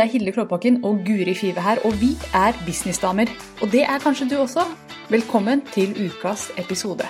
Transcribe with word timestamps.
Det 0.00 0.06
er 0.06 0.12
Hilde 0.12 0.32
Klåbakken 0.32 0.84
og 0.84 1.02
Guri 1.06 1.34
Five 1.34 1.60
her, 1.60 1.76
og 1.84 1.92
vi 2.00 2.10
er 2.34 2.52
businessdamer. 2.66 3.28
Og 3.62 3.68
det 3.72 3.82
er 3.82 3.98
kanskje 4.00 4.28
du 4.30 4.36
også. 4.40 4.62
Velkommen 5.10 5.60
til 5.74 5.90
ukas 6.06 6.50
episode. 6.62 7.04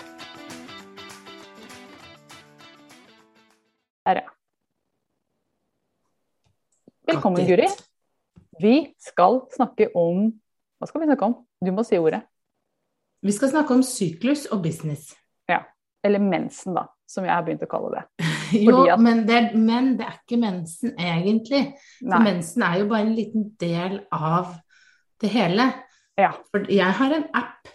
Der, 4.06 4.18
ja. 4.18 4.26
Velkommen, 7.12 7.46
Guri. 7.46 7.68
Vi 8.60 8.74
skal 8.98 9.40
snakke 9.56 9.86
om 9.94 10.32
Hva 10.78 10.86
skal 10.86 11.00
vi 11.00 11.06
snakke 11.06 11.24
om? 11.24 11.38
Du 11.66 11.70
må 11.70 11.86
si 11.86 11.94
ordet. 11.98 12.22
Vi 13.22 13.32
skal 13.32 13.54
snakke 13.54 13.74
om 13.74 13.82
syklus 13.82 14.46
og 14.50 14.62
business. 14.62 15.14
Ja. 15.48 15.62
Eller 16.04 16.18
mensen, 16.18 16.74
da, 16.74 16.88
som 17.08 17.24
jeg 17.24 17.34
har 17.34 17.46
begynt 17.46 17.62
å 17.62 17.70
kalle 17.70 18.00
det. 18.00 18.04
Jo, 18.66 18.84
at- 18.90 19.00
men, 19.02 19.24
det, 19.28 19.40
men 19.54 19.92
det 19.98 20.06
er 20.08 20.16
ikke 20.20 20.40
mensen 20.40 20.94
egentlig. 20.98 21.62
For 22.00 22.24
mensen 22.24 22.62
er 22.66 22.78
jo 22.82 22.88
bare 22.90 23.06
en 23.06 23.14
liten 23.16 23.48
del 23.60 24.00
av 24.12 24.54
det 25.20 25.30
hele. 25.34 25.68
Ja. 26.18 26.32
For 26.50 26.64
jeg 26.70 26.92
har 27.00 27.14
en 27.16 27.26
app 27.34 27.68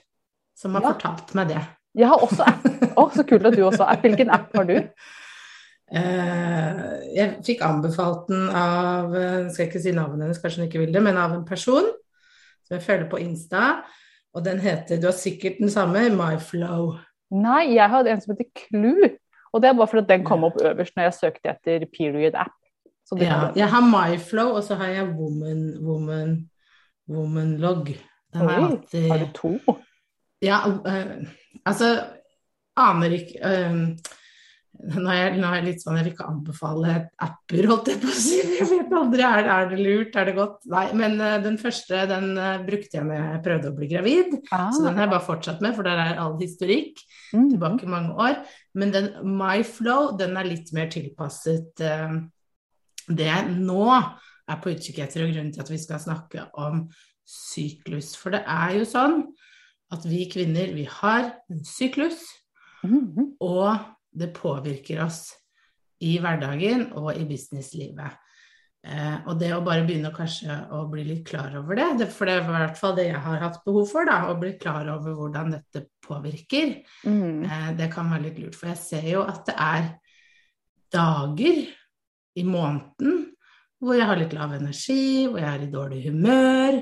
som 0.57 0.75
har 0.77 0.81
Ja. 0.85 0.93
fortalt 0.93 1.35
meg 1.35 1.47
det. 1.53 1.61
Jeg 1.95 2.07
har 2.11 2.19
også 2.25 2.43
app. 2.47 2.65
Å, 2.99 3.09
så 3.15 3.23
kult 3.27 3.45
at 3.47 3.55
du 3.55 3.63
også 3.67 3.83
har 3.85 3.95
app. 3.95 4.03
Hvilken 4.07 4.29
app 4.33 4.55
har 4.55 4.65
du? 4.67 4.75
Uh, 5.85 6.97
jeg 7.13 7.35
fikk 7.45 7.61
anbefalt 7.61 8.25
den 8.31 8.47
av 8.49 9.13
eh, 9.13 9.45
skal 9.53 9.63
jeg 9.65 9.69
ikke 9.69 9.81
si 9.83 9.91
navnet 9.93 10.25
hennes, 10.25 10.39
kanskje 10.41 10.63
hun 10.63 10.65
ikke 10.69 10.81
vil 10.81 10.95
det, 10.95 11.03
men 11.05 11.19
av 11.21 11.35
en 11.35 11.43
person 11.45 11.85
som 12.65 12.73
jeg 12.73 12.83
følger 12.87 13.09
på 13.11 13.19
Insta. 13.21 13.67
Og 14.35 14.43
den 14.43 14.57
heter, 14.63 14.97
du 14.99 15.05
har 15.07 15.15
sikkert 15.15 15.59
den 15.61 15.69
samme, 15.71 16.01
MyFlow. 16.11 16.95
Nei, 17.37 17.75
jeg 17.77 17.87
hadde 17.93 18.11
en 18.11 18.23
som 18.23 18.33
heter 18.33 18.49
Clue. 18.57 19.11
Og 19.55 19.61
det 19.63 19.69
er 19.69 19.77
bare 19.77 19.87
fordi 19.87 20.07
den 20.09 20.25
kom 20.27 20.43
opp 20.43 20.59
øverst 20.59 20.97
når 20.97 21.07
jeg 21.07 21.15
søkte 21.15 21.53
etter 21.53 21.85
period 21.95 22.35
app. 22.35 22.55
Ja, 23.21 23.51
jeg 23.55 23.69
har 23.69 23.85
MyFlow, 23.85 24.55
og 24.57 24.63
så 24.65 24.75
har 24.75 24.89
jeg 24.91 25.13
Woman, 25.15 25.77
Woman, 25.85 26.49
Womanlog. 27.09 27.87
Den 28.33 28.41
har 28.41 28.51
jeg 28.51 28.63
Oi, 28.63 28.69
hatt 28.69 29.11
Har 29.11 29.21
du 29.21 29.27
to? 29.37 29.75
Ja, 30.41 30.57
øh, 30.67 31.27
altså 31.65 31.91
Aner 32.77 33.13
ikke 33.15 33.39
øh, 33.45 33.95
nå, 34.75 35.05
er 35.11 35.17
jeg, 35.17 35.37
nå 35.39 35.47
er 35.47 35.55
jeg 35.59 35.65
litt 35.65 35.83
sånn 35.83 35.97
Jeg 35.99 36.05
vil 36.05 36.13
ikke 36.13 36.27
anbefale 36.29 36.95
apper, 37.25 37.67
holdt 37.71 37.89
jeg 37.91 38.01
på 38.01 38.09
å 38.11 38.17
si. 38.17 38.39
Jeg 38.59 38.67
vet 38.69 38.93
aldri. 38.99 39.23
Er, 39.27 39.49
er 39.55 39.71
det 39.71 39.79
lurt? 39.79 40.17
Er 40.19 40.29
det 40.29 40.35
godt? 40.37 40.59
Nei. 40.71 40.85
Men 40.97 41.17
uh, 41.21 41.37
den 41.43 41.57
første 41.61 42.03
den 42.09 42.27
uh, 42.37 42.59
brukte 42.65 42.99
jeg 42.99 43.07
når 43.07 43.17
jeg 43.19 43.41
prøvde 43.47 43.71
å 43.71 43.77
bli 43.77 43.89
gravid. 43.91 44.37
Ah, 44.55 44.69
Så 44.75 44.83
den 44.85 44.99
har 44.99 45.07
jeg 45.07 45.13
bare 45.15 45.27
fortsatt 45.27 45.63
med, 45.65 45.75
for 45.77 45.87
der 45.87 46.01
er 46.03 46.21
all 46.21 46.37
historikk 46.41 47.01
mm. 47.33 47.49
tilbake 47.55 47.89
mange 47.91 48.15
år. 48.27 48.37
Men 48.77 48.93
den 48.95 49.09
MyFlow, 49.23 50.13
den 50.19 50.37
er 50.39 50.49
litt 50.49 50.71
mer 50.75 50.91
tilpasset 50.93 51.83
uh, 51.85 52.19
det 53.05 53.27
jeg 53.29 53.57
nå 53.57 53.83
er 53.95 54.61
på 54.61 54.71
utkikk 54.73 55.03
etter, 55.05 55.25
og 55.25 55.33
grunnen 55.33 55.51
til 55.53 55.65
at 55.65 55.73
vi 55.73 55.81
skal 55.81 56.01
snakke 56.01 56.47
om 56.61 56.87
syklus. 57.25 58.13
For 58.19 58.33
det 58.35 58.45
er 58.45 58.79
jo 58.79 58.87
sånn 58.89 59.21
at 59.93 60.05
vi 60.09 60.25
kvinner, 60.29 60.73
vi 60.73 60.87
har 60.89 61.31
en 61.49 61.61
syklus, 61.65 62.23
Mhm. 62.85 63.35
og 63.41 63.94
det 64.15 64.33
påvirker 64.35 65.03
oss 65.05 65.27
i 66.03 66.17
hverdagen 66.21 66.89
og 66.99 67.11
i 67.15 67.25
businesslivet. 67.27 68.21
Eh, 68.85 69.15
og 69.25 69.39
det 69.41 69.49
å 69.55 69.63
bare 69.65 69.85
begynne 69.85 70.11
kanskje 70.13 70.55
å 70.75 70.83
bli 70.91 71.07
litt 71.07 71.23
klar 71.25 71.55
over 71.57 71.79
det, 71.79 71.87
det, 72.03 72.07
for 72.13 72.29
det 72.29 72.35
er 72.35 72.43
i 72.43 72.53
hvert 72.53 72.77
fall 72.77 72.93
det 72.97 73.07
jeg 73.07 73.21
har 73.23 73.41
hatt 73.41 73.63
behov 73.65 73.87
for, 73.89 74.05
da, 74.05 74.19
å 74.29 74.35
bli 74.37 74.51
klar 74.61 74.91
over 74.93 75.15
hvordan 75.17 75.55
dette 75.55 75.87
påvirker, 76.05 76.75
mm. 77.07 77.39
eh, 77.47 77.71
det 77.79 77.89
kan 77.93 78.11
være 78.13 78.27
litt 78.27 78.43
lurt. 78.43 78.59
For 78.59 78.69
jeg 78.73 78.81
ser 78.83 79.07
jo 79.09 79.23
at 79.25 79.41
det 79.49 79.57
er 79.57 79.89
dager 80.93 81.63
i 82.35 82.45
måneden 82.45 83.23
hvor 83.81 83.97
jeg 83.97 84.07
har 84.07 84.21
litt 84.21 84.33
lav 84.37 84.53
energi, 84.55 85.25
hvor 85.27 85.41
jeg 85.41 85.49
er 85.49 85.65
i 85.65 85.73
dårlig 85.73 86.05
humør, 86.05 86.79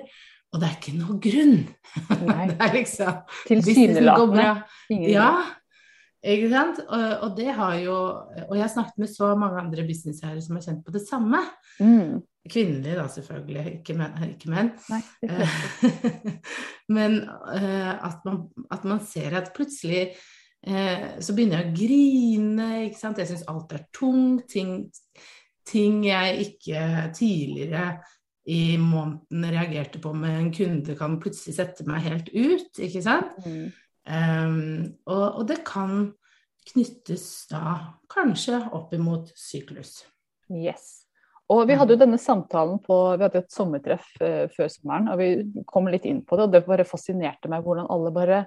og 0.53 0.61
det 0.61 0.67
er 0.67 0.75
ikke 0.77 0.97
noe 0.99 1.17
grunn. 1.23 1.55
Nei. 2.27 2.43
det 2.51 2.57
er 2.61 2.75
liksom 2.75 3.23
Tilsynelatende. 3.47 4.49
Ja, 5.09 5.31
ikke 6.23 6.49
sant? 6.51 6.79
Og, 6.87 7.05
og 7.25 7.33
det 7.35 7.49
har 7.57 7.73
jo 7.83 7.95
Og 8.47 8.53
jeg 8.55 8.63
har 8.63 8.71
snakket 8.71 9.01
med 9.03 9.11
så 9.11 9.33
mange 9.39 9.59
andre 9.59 9.83
businessherrer 9.87 10.39
som 10.43 10.55
har 10.55 10.63
kjent 10.67 10.85
på 10.85 10.93
det 10.95 11.03
samme. 11.03 11.41
Mm. 11.83 12.21
Kvinnelige 12.49 12.99
da, 12.99 13.07
selvfølgelig, 13.11 13.65
ikke 13.79 13.95
menn. 13.99 14.23
Ikke 14.27 14.51
menn. 14.51 14.71
Nei, 14.91 15.01
ikke. 15.23 15.49
Men 16.95 17.19
eh, 17.55 17.91
at, 17.93 18.23
man, 18.27 18.41
at 18.71 18.87
man 18.87 18.99
ser 19.07 19.37
at 19.39 19.53
plutselig 19.55 20.01
eh, 20.67 21.05
så 21.23 21.35
begynner 21.35 21.61
jeg 21.61 21.69
å 21.69 21.77
grine, 21.77 22.67
ikke 22.89 22.99
sant. 22.99 23.21
Jeg 23.21 23.31
syns 23.31 23.45
alt 23.51 23.75
er 23.75 23.85
tungt. 23.95 24.49
Ting, 24.51 24.75
ting 25.67 26.01
jeg 26.07 26.49
ikke 26.49 26.83
tidligere 27.15 27.93
i 28.51 28.75
måneden 28.75 29.45
reagerte 29.47 30.01
på 30.03 30.11
med 30.13 30.35
en 30.35 30.51
kunde, 30.51 30.97
kan 30.99 31.15
plutselig 31.23 31.55
sette 31.55 31.85
meg 31.87 32.03
helt 32.09 32.31
ut, 32.35 32.71
ikke 32.75 33.03
sant. 33.05 33.37
Mm. 33.47 33.71
Um, 34.03 34.97
og, 35.07 35.39
og 35.39 35.47
det 35.47 35.61
kan 35.67 36.11
knyttes 36.73 37.47
da 37.51 37.77
kanskje 38.11 38.59
opp 38.75 38.91
imot 38.95 39.31
syklus. 39.39 40.01
Yes. 40.51 41.05
Og 41.51 41.65
vi 41.67 41.75
hadde 41.75 41.95
jo 41.95 41.99
denne 41.99 42.17
samtalen 42.19 42.79
på 42.83 42.95
Vi 43.17 43.23
hadde 43.25 43.41
et 43.43 43.51
sommertreff 43.51 44.05
uh, 44.23 44.45
før 44.51 44.69
sommeren, 44.71 45.09
og 45.11 45.19
vi 45.19 45.63
kom 45.69 45.87
litt 45.91 46.05
inn 46.09 46.21
på 46.25 46.39
det, 46.39 46.47
og 46.47 46.53
det 46.55 46.65
bare 46.67 46.87
fascinerte 46.87 47.51
meg 47.51 47.63
hvordan 47.65 47.89
alle 47.91 48.11
bare 48.15 48.43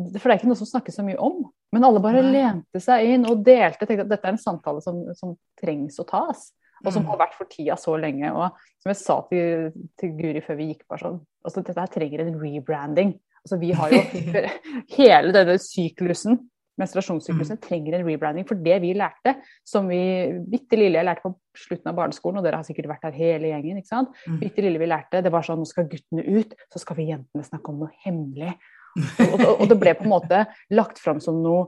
For 0.00 0.26
det 0.26 0.34
er 0.34 0.40
ikke 0.40 0.50
noe 0.50 0.58
som 0.58 0.68
snakkes 0.68 0.96
så 0.98 1.04
mye 1.06 1.20
om, 1.22 1.44
men 1.72 1.84
alle 1.86 2.02
bare 2.02 2.22
Nei. 2.24 2.32
lente 2.34 2.80
seg 2.82 3.14
inn 3.14 3.28
og 3.30 3.44
delte. 3.46 3.86
tenkte 3.86 4.04
at 4.06 4.10
dette 4.10 4.26
er 4.26 4.34
en 4.34 4.42
samtale 4.42 4.82
som, 4.84 5.04
som 5.14 5.36
trengs 5.60 6.00
å 6.02 6.06
tas, 6.08 6.48
og 6.84 6.90
som 6.92 7.04
Mm. 7.04 7.08
har 7.12 7.20
vært 7.20 7.36
for 7.38 7.48
tida 7.48 7.76
så 7.80 7.94
lenge. 7.96 8.32
Og 8.34 8.50
som 8.82 8.90
jeg 8.90 8.98
sa 9.00 9.20
til, 9.30 9.70
til 10.00 10.10
Guri 10.18 10.42
før 10.44 10.58
vi 10.58 10.66
gikk 10.72 10.82
bare 10.88 11.04
sånn 11.04 11.20
altså 11.44 11.62
Dette 11.62 11.80
her 11.80 11.92
trenger 11.92 12.24
en 12.24 12.40
rebranding. 12.40 13.14
Altså 13.44 13.60
vi 13.60 13.70
har 13.76 13.92
jo 13.92 14.00
Hele 14.96 15.34
denne 15.36 15.56
syklusen 15.60 16.40
menstruasjonssyklusen 16.80 17.60
trenger 17.62 17.98
en 17.98 18.06
rebranding. 18.06 18.46
For 18.48 18.58
det 18.58 18.80
vi 18.82 18.92
lærte, 18.98 19.36
som 19.66 19.88
vi 19.90 20.00
bitte 20.50 20.78
lille 20.78 20.98
jeg 20.98 21.06
lærte 21.06 21.24
på 21.24 21.34
slutten 21.64 21.90
av 21.90 21.98
barneskolen, 21.98 22.40
og 22.40 22.46
dere 22.46 22.60
har 22.60 22.66
sikkert 22.66 22.90
vært 22.90 23.08
her 23.08 23.18
hele 23.18 23.52
gjengen, 23.52 23.80
ikke 23.80 23.92
sant. 23.92 24.14
Mm. 24.26 24.38
Bitte 24.42 24.64
lille 24.64 24.82
vi 24.82 24.90
lærte, 24.90 25.22
det 25.24 25.32
var 25.34 25.46
sånn 25.46 25.62
nå 25.62 25.68
skal 25.70 25.88
guttene 25.90 26.24
ut, 26.26 26.56
så 26.72 26.82
skal 26.82 26.98
vi 26.98 27.10
jentene 27.12 27.46
snakke 27.46 27.72
om 27.72 27.84
noe 27.84 27.92
hemmelig. 28.06 28.56
Og, 29.24 29.40
og, 29.40 29.48
og 29.58 29.66
det 29.66 29.74
ble 29.74 29.90
på 29.98 30.04
en 30.06 30.12
måte 30.12 30.44
lagt 30.70 31.00
fram 31.02 31.18
som 31.18 31.40
noe 31.42 31.64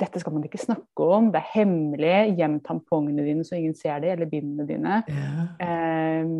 dette 0.00 0.22
skal 0.22 0.32
man 0.32 0.46
ikke 0.46 0.56
snakke 0.56 1.04
om, 1.04 1.26
det 1.28 1.42
er 1.42 1.50
hemmelig. 1.52 2.14
Gjem 2.38 2.54
tampongene 2.64 3.26
dine 3.26 3.44
så 3.44 3.58
ingen 3.58 3.74
ser 3.76 3.98
det, 4.00 4.14
eller 4.14 4.30
bindene 4.30 4.64
dine. 4.64 5.02
Yeah. 5.12 6.22
Um, 6.24 6.30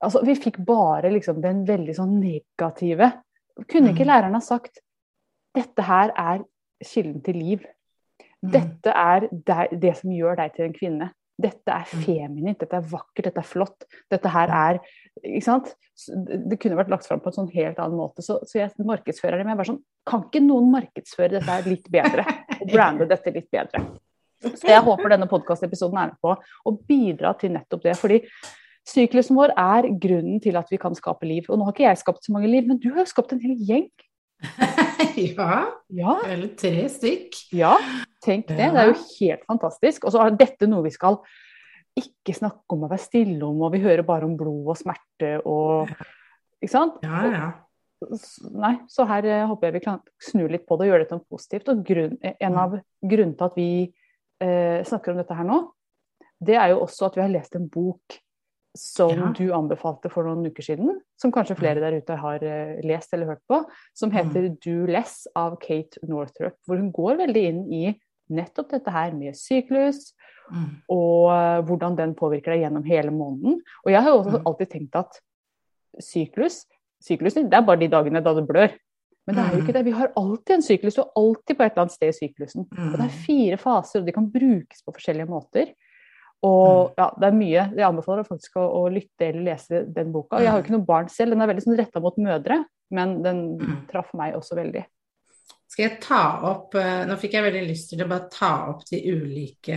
altså, 0.00 0.22
vi 0.24 0.38
fikk 0.40 0.62
bare 0.64 1.12
liksom 1.12 1.42
den 1.44 1.66
veldig 1.68 1.98
sånn 1.98 2.16
negative. 2.22 3.10
Kunne 3.68 3.92
ikke 3.92 4.04
Mm. 4.06 4.10
læreren 4.12 4.32
ha 4.34 4.40
sagt 4.40 4.78
dette 5.54 5.82
her 5.82 6.12
er 6.16 6.44
kilden 6.84 7.22
til 7.24 7.34
liv. 7.34 7.64
Mm. 8.42 8.50
Dette 8.52 8.92
er 8.94 9.28
det, 9.78 9.96
som 9.98 10.10
gjør 10.10 10.36
deg 10.36 10.54
til 10.54 10.64
en 10.64 10.72
kvinne. 10.72 11.10
Dette 11.40 11.68
er 11.72 11.84
Mm. 11.92 12.02
feminint, 12.04 12.58
dette 12.58 12.74
er 12.76 12.80
vakkert, 12.82 13.24
dette 13.24 13.38
er 13.38 13.42
flott. 13.48 13.84
Dette 14.10 14.28
her 14.28 14.48
er 14.48 14.80
Ikke 15.24 15.42
sant? 15.44 15.74
Det 16.06 16.48
det 16.48 16.60
kunne 16.60 16.76
vært 16.76 16.88
lagt 16.88 17.06
fram 17.06 17.20
på 17.20 17.26
en 17.26 17.32
sånn 17.32 17.52
helt 17.52 17.76
annen 17.78 17.98
måte. 17.98 18.22
Så, 18.22 18.38
så 18.46 18.52
jeg 18.54 18.70
markedsfører 18.78 19.36
det, 19.36 19.44
men 19.44 19.56
jeg 19.56 19.56
bare 19.58 19.76
sånn 19.76 19.82
Kan 20.06 20.22
ikke 20.22 20.40
noen 20.46 20.70
markedsføre 20.72 21.30
dette 21.30 21.50
her 21.50 21.62
litt 21.68 21.90
bedre? 21.90 22.24
Og 22.60 22.68
brande 22.70 23.06
dette 23.08 23.34
litt 23.34 23.50
bedre? 23.50 23.98
Så 24.56 24.64
jeg 24.68 24.80
håper 24.82 25.10
denne 25.10 25.28
podkastepisoden 25.28 25.98
er 25.98 26.06
med 26.06 26.16
på 26.22 26.32
å 26.64 26.72
bidra 26.88 27.34
til 27.38 27.50
nettopp 27.52 27.82
det. 27.82 27.96
Fordi 27.98 28.22
syklusen 28.88 29.36
vår 29.38 29.52
er 29.58 29.90
grunnen 30.02 30.40
til 30.42 30.56
at 30.60 30.70
vi 30.72 30.78
kan 30.80 30.94
skape 30.96 31.26
liv. 31.28 31.48
Og 31.48 31.58
nå 31.58 31.66
har 31.66 31.74
ikke 31.76 31.88
jeg 31.88 32.00
skapt 32.02 32.24
så 32.26 32.34
mange 32.34 32.50
liv, 32.50 32.66
men 32.68 32.80
du 32.80 32.90
har 32.94 33.04
jo 33.04 33.10
skapt 33.12 33.34
en 33.36 33.42
hel 33.42 33.56
gjeng. 33.58 33.90
ja, 35.20 35.66
Ja, 35.92 36.14
eller 36.30 36.54
tre 36.56 36.86
stykk. 36.88 37.36
ja. 37.52 37.74
Tenk 38.24 38.48
det. 38.50 38.58
Det 38.58 38.80
er 38.82 38.90
jo 38.90 38.98
helt 39.20 39.46
fantastisk. 39.48 40.04
Og 40.04 40.12
så 40.12 40.20
er 40.24 40.36
dette 40.36 40.68
noe 40.68 40.84
vi 40.84 40.92
skal 40.92 41.16
ikke 41.96 42.34
snakke 42.36 42.76
om 42.76 42.84
og 42.86 42.92
være 42.92 43.02
stille 43.02 43.40
om, 43.44 43.62
og 43.66 43.72
vi 43.74 43.80
hører 43.82 44.04
bare 44.06 44.28
om 44.28 44.36
blod 44.38 44.68
og 44.72 44.78
smerte 44.78 45.40
og 45.48 45.90
Ikke 46.60 46.72
sant? 46.74 47.00
Ja, 47.02 47.20
ja. 47.32 47.48
Nei, 48.56 48.74
så 48.88 49.04
her 49.08 49.26
eh, 49.28 49.42
håper 49.48 49.68
jeg 49.68 49.74
vi 49.78 49.80
kan 49.84 49.98
snu 50.20 50.46
litt 50.48 50.66
på 50.68 50.76
det 50.76 50.86
og 50.86 50.90
gjøre 50.92 51.04
dette 51.04 51.18
positivt. 51.28 51.68
Og 51.72 51.80
grunn, 51.84 52.16
en 52.20 52.56
av 52.60 52.76
grunnene 53.00 53.36
til 53.36 53.46
at 53.48 53.56
vi 53.56 53.68
eh, 54.44 54.80
snakker 54.88 55.12
om 55.12 55.20
dette 55.20 55.36
her 55.36 55.48
nå, 55.48 55.58
det 56.40 56.56
er 56.56 56.72
jo 56.72 56.82
også 56.84 57.08
at 57.08 57.16
vi 57.18 57.24
har 57.24 57.32
lest 57.32 57.56
en 57.56 57.66
bok 57.72 58.16
som 58.76 59.10
Ja. 59.18 59.32
du 59.32 59.50
anbefalte 59.52 60.10
for 60.10 60.24
noen 60.24 60.46
uker 60.46 60.62
siden, 60.62 61.00
som 61.18 61.32
kanskje 61.32 61.56
flere 61.56 61.80
der 61.80 61.96
ute 62.00 62.16
har 62.16 62.42
eh, 62.42 62.80
lest 62.82 63.12
eller 63.12 63.26
hørt 63.26 63.42
på, 63.50 63.64
som 63.94 64.10
heter 64.10 64.48
'Do 64.60 64.86
Less' 64.86 65.26
av 65.34 65.58
Kate 65.58 65.98
Northrup, 66.06 66.54
hvor 66.66 66.76
hun 66.78 66.92
går 66.92 67.16
veldig 67.18 67.44
inn 67.48 67.72
i 67.72 68.00
nettopp 68.30 68.70
dette 68.70 68.90
her 68.90 69.12
med 69.12 69.34
syklus, 69.34 70.12
Mm. 70.52 70.82
og 70.88 71.30
eh, 71.30 71.62
hvordan 71.62 71.96
den 71.96 72.14
påvirker 72.14 72.52
deg 72.54 72.60
gjennom 72.62 72.84
hele 72.84 73.10
måneden. 73.10 73.60
Og 73.86 73.92
jeg 73.92 74.02
har 74.02 74.10
jo 74.10 74.18
også 74.18 74.38
Mm. 74.38 74.46
alltid 74.46 74.68
tenkt 74.70 74.94
at 74.96 75.20
syklus 76.00 76.64
Syklusen, 77.02 77.48
det 77.48 77.54
er 77.56 77.62
bare 77.64 77.78
de 77.80 77.88
dagene 77.88 78.20
da 78.22 78.34
det 78.34 78.46
blør. 78.46 78.68
Men 79.26 79.34
det 79.36 79.38
er 79.44 79.50
jo 79.52 79.56
Mm. 79.56 79.62
ikke 79.66 79.72
det. 79.72 79.84
Vi 79.86 79.90
har 79.92 80.12
alltid 80.18 80.50
en 80.56 80.62
syklus, 80.62 80.98
er 80.98 81.04
alltid 81.16 81.56
på 81.56 81.64
et 81.64 81.72
eller 81.72 81.82
annet 81.86 81.92
sted 81.92 82.08
i 82.08 82.12
syklusen. 82.28 82.60
Og 82.70 82.92
det 82.92 83.00
er 83.00 83.08
Mm. 83.08 83.24
fire 83.26 83.56
faser, 83.56 84.00
og 84.00 84.06
de 84.06 84.12
kan 84.12 84.30
brukes 84.30 84.82
på 84.84 84.92
forskjellige 84.92 85.26
måter. 85.28 85.72
Og 86.46 86.94
ja, 86.96 87.10
det 87.20 87.26
er 87.28 87.34
mye. 87.36 87.64
Jeg 87.76 87.84
anbefaler 87.84 88.24
faktisk 88.24 88.54
å, 88.56 88.62
å 88.80 88.86
lytte 88.88 89.26
eller 89.28 89.42
lese 89.50 89.82
den 89.92 90.12
boka. 90.14 90.38
Jeg 90.40 90.48
har 90.48 90.60
jo 90.60 90.64
ikke 90.64 90.72
noe 90.78 90.86
barn 90.88 91.10
selv, 91.12 91.34
den 91.34 91.44
er 91.44 91.50
veldig 91.50 91.64
sånn 91.66 91.76
retta 91.76 92.00
mot 92.00 92.16
mødre, 92.16 92.62
men 92.96 93.18
den 93.22 93.42
Mm. 93.60 93.86
traff 93.90 94.14
meg 94.16 94.34
også 94.38 94.56
veldig. 94.56 94.84
Skal 95.70 95.84
jeg 95.84 96.00
ta 96.02 96.22
opp 96.48 96.74
eh, 96.74 97.04
Nå 97.06 97.14
fikk 97.20 97.36
jeg 97.36 97.44
veldig 97.44 97.66
lyst 97.68 97.92
til 97.92 98.02
å 98.02 98.08
bare 98.10 98.26
ta 98.32 98.48
opp 98.72 98.80
de 98.88 98.98
ulike 99.12 99.76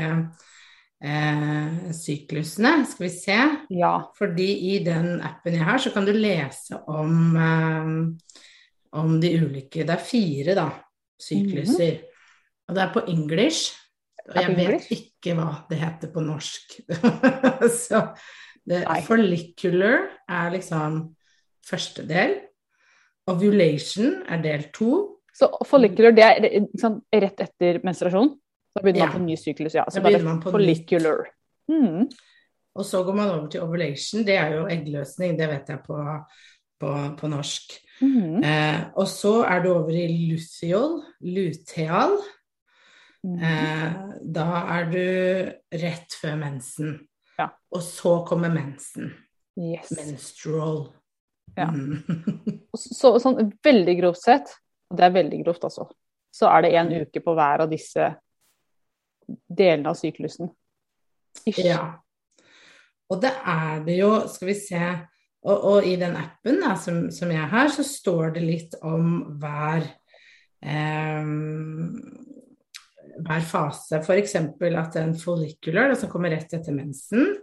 eh, 1.04 1.92
syklusene. 1.94 2.72
Skal 2.90 3.06
vi 3.08 3.12
se. 3.14 3.38
Ja. 3.76 3.94
Fordi 4.18 4.48
i 4.74 4.80
den 4.86 5.20
appen 5.22 5.54
jeg 5.60 5.68
har, 5.68 5.78
så 5.84 5.92
kan 5.94 6.08
du 6.08 6.14
lese 6.16 6.80
om, 6.88 7.36
eh, 7.38 8.34
om 9.00 9.20
de 9.22 9.36
ulike 9.44 9.84
Det 9.86 9.94
er 9.98 10.04
fire, 10.10 10.56
da, 10.56 10.70
sykluser. 11.20 12.02
Og 12.70 12.76
det 12.76 12.84
er 12.88 12.94
på 12.96 13.06
English. 13.12 13.74
Og 14.30 14.38
jeg 14.40 14.56
vet 14.56 14.88
ikke 14.96 15.36
hva 15.36 15.50
det 15.70 15.80
heter 15.82 16.12
på 16.14 16.24
norsk. 16.24 16.78
så 17.88 18.06
det, 18.64 18.84
follicular 19.08 20.06
er 20.32 20.54
liksom 20.54 21.02
første 21.68 22.06
del. 22.08 22.38
Ovulation 23.32 24.22
er 24.32 24.44
del 24.44 24.70
to. 24.76 24.94
Så 25.34 25.50
follicular, 25.68 26.16
det 26.16 26.24
er 26.24 26.42
liksom, 26.46 27.02
rett 27.12 27.44
etter 27.44 27.82
menstruasjon? 27.84 28.34
Da 28.74 28.82
begynner 28.82 29.04
Ja. 29.04 29.08
man 29.12 29.22
på 29.22 29.26
ny 29.28 29.36
syklus, 29.38 29.76
ja. 29.76 29.86
Så 29.90 30.00
Da 30.00 30.08
er 30.08 30.12
begynner 30.12 30.32
man 30.32 30.42
på 30.44 30.52
follicular. 30.52 31.28
Mm. 31.72 32.08
Og 32.76 32.86
så 32.86 33.04
går 33.04 33.16
man 33.16 33.30
over 33.30 33.48
til 33.48 33.62
ovulation. 33.62 34.26
Det 34.26 34.36
er 34.38 34.56
jo 34.56 34.68
eggløsning, 34.68 35.38
det 35.40 35.50
vet 35.50 35.70
jeg 35.70 35.80
på, 35.86 35.98
på, 36.80 36.94
på 37.20 37.28
norsk. 37.28 37.76
Mm. 38.02 38.44
Eh, 38.44 38.80
og 38.96 39.08
så 39.08 39.44
er 39.46 39.64
du 39.64 39.74
over 39.74 39.94
i 39.94 40.08
luthiol, 40.32 41.04
luteal. 41.22 42.18
Mm. 43.24 43.38
Eh, 43.40 43.94
da 44.36 44.48
er 44.78 44.90
du 44.92 45.04
rett 45.84 46.16
før 46.20 46.36
mensen. 46.42 46.98
Ja. 47.38 47.50
Og 47.72 47.84
så 47.86 48.18
kommer 48.28 48.52
mensen. 48.54 49.14
Yes. 49.60 49.92
Menstrual. 49.96 50.88
Ja. 51.56 51.70
Mm. 51.70 52.02
Så, 52.78 53.14
sånn 53.22 53.52
veldig 53.64 53.94
grovt 54.00 54.24
sett, 54.24 54.56
og 54.90 54.98
det 54.98 55.06
er 55.06 55.14
veldig 55.14 55.44
grovt 55.44 55.66
altså, 55.68 55.86
så 56.34 56.50
er 56.50 56.64
det 56.66 56.72
en 56.80 56.88
uke 57.04 57.22
på 57.22 57.36
hver 57.38 57.62
av 57.62 57.70
disse 57.70 58.08
delene 59.30 59.92
av 59.92 59.98
syklusen. 60.00 60.50
Ish. 61.46 61.62
Ja. 61.62 62.00
Og 63.14 63.22
det 63.22 63.34
er 63.46 63.84
det 63.86 64.00
jo, 64.00 64.10
skal 64.32 64.50
vi 64.50 64.56
se 64.58 64.82
Og, 65.44 65.58
og 65.68 65.86
i 65.86 65.98
den 66.00 66.14
appen 66.16 66.62
da, 66.64 66.72
som, 66.80 67.10
som 67.12 67.32
jeg 67.34 67.48
har, 67.52 67.68
så 67.68 67.84
står 67.84 68.38
det 68.38 68.44
litt 68.46 68.78
om 68.80 69.38
hver 69.42 69.84
eh, 70.64 71.26
hver 73.20 73.42
fase. 73.46 74.00
F.eks. 74.02 74.36
at 74.36 74.96
en 74.96 75.16
follicular, 75.16 75.94
som 75.96 76.10
kommer 76.10 76.34
rett 76.34 76.54
etter 76.54 76.74
mensen, 76.76 77.36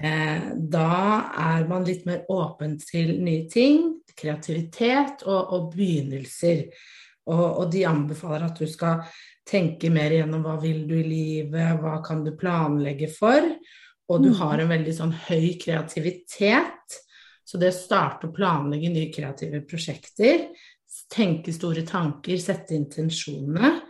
eh, 0.00 0.50
da 0.56 1.30
er 1.38 1.68
man 1.68 1.84
litt 1.86 2.04
mer 2.06 2.24
åpen 2.28 2.78
til 2.82 3.16
nye 3.24 3.48
ting, 3.50 4.00
kreativitet 4.14 5.24
og, 5.26 5.52
og 5.54 5.70
begynnelser. 5.74 6.66
Og, 7.26 7.44
og 7.62 7.70
de 7.72 7.86
anbefaler 7.88 8.44
at 8.50 8.58
du 8.60 8.66
skal 8.68 9.00
tenke 9.48 9.88
mer 9.92 10.12
igjennom 10.12 10.44
hva 10.44 10.58
vil 10.60 10.84
du 10.88 10.94
i 10.98 11.06
livet, 11.08 11.80
hva 11.80 11.98
kan 12.04 12.22
du 12.24 12.34
planlegge 12.36 13.08
for. 13.12 13.40
Og 14.12 14.20
du 14.20 14.28
Mm. 14.28 14.36
har 14.36 14.58
en 14.60 14.68
veldig 14.68 14.92
sånn 14.92 15.12
høy 15.30 15.54
kreativitet. 15.58 16.98
Så 17.44 17.58
det 17.60 17.70
å 17.72 17.76
starte 17.76 18.28
å 18.28 18.34
planlegge 18.34 18.90
nye 18.92 19.12
kreative 19.12 19.62
prosjekter, 19.64 20.50
tenke 21.10 21.52
store 21.52 21.82
tanker, 21.88 22.36
sette 22.38 22.74
intensjonene, 22.76 23.80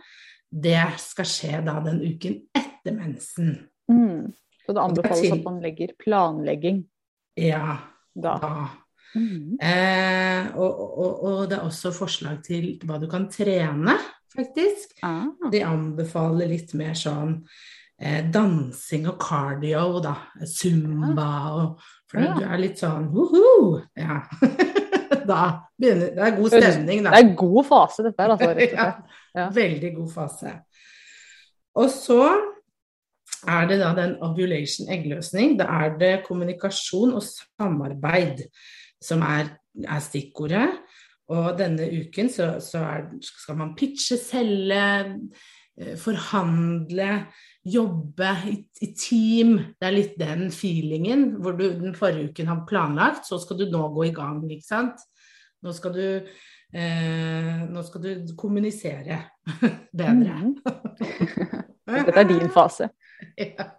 det 0.51 0.81
skal 1.01 1.27
skje 1.29 1.61
da 1.65 1.79
den 1.85 2.01
uken 2.05 2.39
etter 2.55 2.95
mensen. 2.95 3.53
Mm. 3.91 4.31
Så 4.65 4.73
det 4.73 4.81
anbefales 4.81 5.31
at 5.35 5.43
man 5.45 5.59
legger 5.61 5.91
planlegging 6.01 6.83
Ja, 7.37 7.77
da. 8.15 8.37
da. 8.41 8.67
Mm. 9.15 9.55
Eh, 9.61 10.47
og, 10.57 10.79
og, 10.99 11.23
og 11.23 11.41
det 11.51 11.57
er 11.59 11.65
også 11.67 11.91
forslag 11.95 12.41
til 12.43 12.73
hva 12.83 12.97
du 12.99 13.05
kan 13.11 13.29
trene, 13.31 13.93
faktisk. 14.35 14.97
Ah. 15.05 15.27
De 15.51 15.61
anbefaler 15.63 16.49
litt 16.51 16.73
mer 16.75 16.95
sånn 16.99 17.37
eh, 18.01 18.25
dansing 18.33 19.05
og 19.11 19.19
cardio, 19.21 19.99
da. 20.03 20.15
Zumba 20.43 21.29
og 21.61 21.85
For 22.11 22.21
Ja. 22.21 22.33
du 22.37 22.43
er 22.45 22.59
litt 22.61 22.81
sånn 22.81 23.07
woho! 23.13 23.79
Ja. 23.97 24.21
da 25.31 25.41
begynner 25.77 26.15
Det 26.15 26.25
er 26.25 26.35
god 26.39 26.55
stemning, 26.55 27.05
da. 27.05 27.13
Det 27.15 27.21
er 27.23 27.37
god 27.39 27.69
fase, 27.69 28.05
dette 28.05 28.23
her, 28.23 28.35
altså. 28.35 28.51
Rett 28.51 28.73
og 28.73 28.79
slett. 28.79 29.13
Ja. 29.35 29.49
veldig 29.51 29.89
god 29.97 30.11
fase. 30.13 30.51
Og 31.75 31.89
så 31.91 32.21
er 33.51 33.65
det 33.67 33.81
da 33.81 33.89
den 33.97 34.13
ovulation 34.23 34.87
eggløsning. 34.87 35.57
Da 35.59 35.67
er 35.83 35.97
det 35.99 36.13
kommunikasjon 36.23 37.11
og 37.17 37.25
samarbeid 37.27 38.45
som 39.03 39.25
er, 39.27 39.51
er 39.83 39.99
stikkordet. 39.99 40.69
Og 41.35 41.57
denne 41.59 41.89
uken 41.89 42.29
så, 42.29 42.53
så 42.61 42.85
er, 42.85 43.09
skal 43.25 43.57
man 43.59 43.73
pitche, 43.77 44.17
selge, 44.21 44.85
eh, 45.81 45.95
forhandle, 45.99 47.25
jobbe 47.65 48.31
i, 48.51 48.55
i 48.85 48.87
team. 48.93 49.55
Det 49.79 49.87
er 49.87 49.95
litt 49.95 50.17
den 50.21 50.49
feelingen 50.53 51.27
hvor 51.41 51.55
du 51.57 51.65
den 51.79 51.95
forrige 51.97 52.29
uken 52.31 52.51
har 52.51 52.65
planlagt, 52.69 53.25
så 53.25 53.39
skal 53.41 53.57
du 53.57 53.65
nå 53.71 53.87
gå 53.95 54.05
i 54.09 54.13
gang, 54.15 54.43
ikke 54.53 54.67
sant. 54.67 55.01
Nå 55.65 55.73
skal 55.73 55.95
du, 55.95 56.05
eh, 56.77 57.63
nå 57.65 57.83
skal 57.87 58.03
du 58.03 58.35
kommunisere 58.37 59.17
bedre. 59.97 60.35
Mhm. 60.37 60.55
Dette 62.05 62.19
er 62.21 62.29
din 62.29 62.49
fase. 62.53 62.89
Ja. 63.39 63.69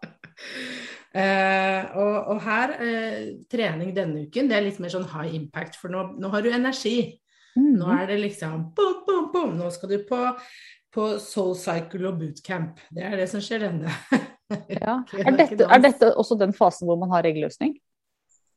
Eh, 1.17 1.85
og, 1.97 2.17
og 2.35 2.41
her, 2.45 2.73
eh, 2.85 3.21
trening 3.53 3.93
denne 3.97 4.27
uken, 4.27 4.49
det 4.51 4.57
er 4.59 4.65
litt 4.67 4.81
mer 4.83 4.93
sånn 4.93 5.07
high 5.09 5.33
impact, 5.39 5.79
for 5.81 5.93
nå, 5.93 6.03
nå 6.21 6.29
har 6.33 6.45
du 6.45 6.51
energi. 6.53 7.21
Nå 7.57 7.87
Mhm. 7.87 7.93
er 8.01 8.07
det 8.11 8.19
liksom 8.21 8.67
boom, 8.77 8.99
boom, 9.07 9.31
boom. 9.33 9.55
Nå 9.57 9.71
skal 9.73 9.89
du 9.95 9.99
på, 10.09 10.19
på 10.97 11.07
soul 11.23 11.53
cycle 11.61 12.09
og 12.09 12.19
bootcamp. 12.21 12.81
Det 12.97 13.05
er 13.05 13.17
det 13.21 13.29
som 13.33 13.43
skjer 13.45 13.69
denne. 13.69 13.93
Ja. 14.71 15.01
Er, 15.19 15.35
dette, 15.35 15.67
er 15.67 15.81
dette 15.83 16.09
også 16.15 16.37
den 16.39 16.53
fasen 16.55 16.87
hvor 16.87 16.95
man 17.01 17.11
har 17.11 17.27
eggløsning? 17.27 17.73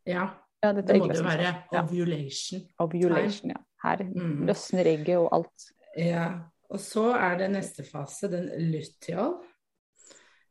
Ja, 0.05 0.27
Ja, 0.61 0.69
det 0.75 0.83
må 0.99 1.07
det 1.09 1.23
være. 1.23 1.53
Ovulation. 1.71 1.71
Ja. 1.73 1.81
Ovulation. 1.81 2.61
Ovulation, 2.83 3.53
ja. 3.55 3.61
Her 3.83 4.03
Mm. 4.03 4.43
løsner 4.45 4.85
egget 4.91 5.17
og 5.17 5.29
alt. 5.33 5.65
Ja. 5.97 6.27
Og 6.69 6.79
så 6.83 7.07
er 7.17 7.37
det 7.39 7.47
neste 7.55 7.85
fase, 7.87 8.29
den 8.29 8.49
luteal. 8.69 9.33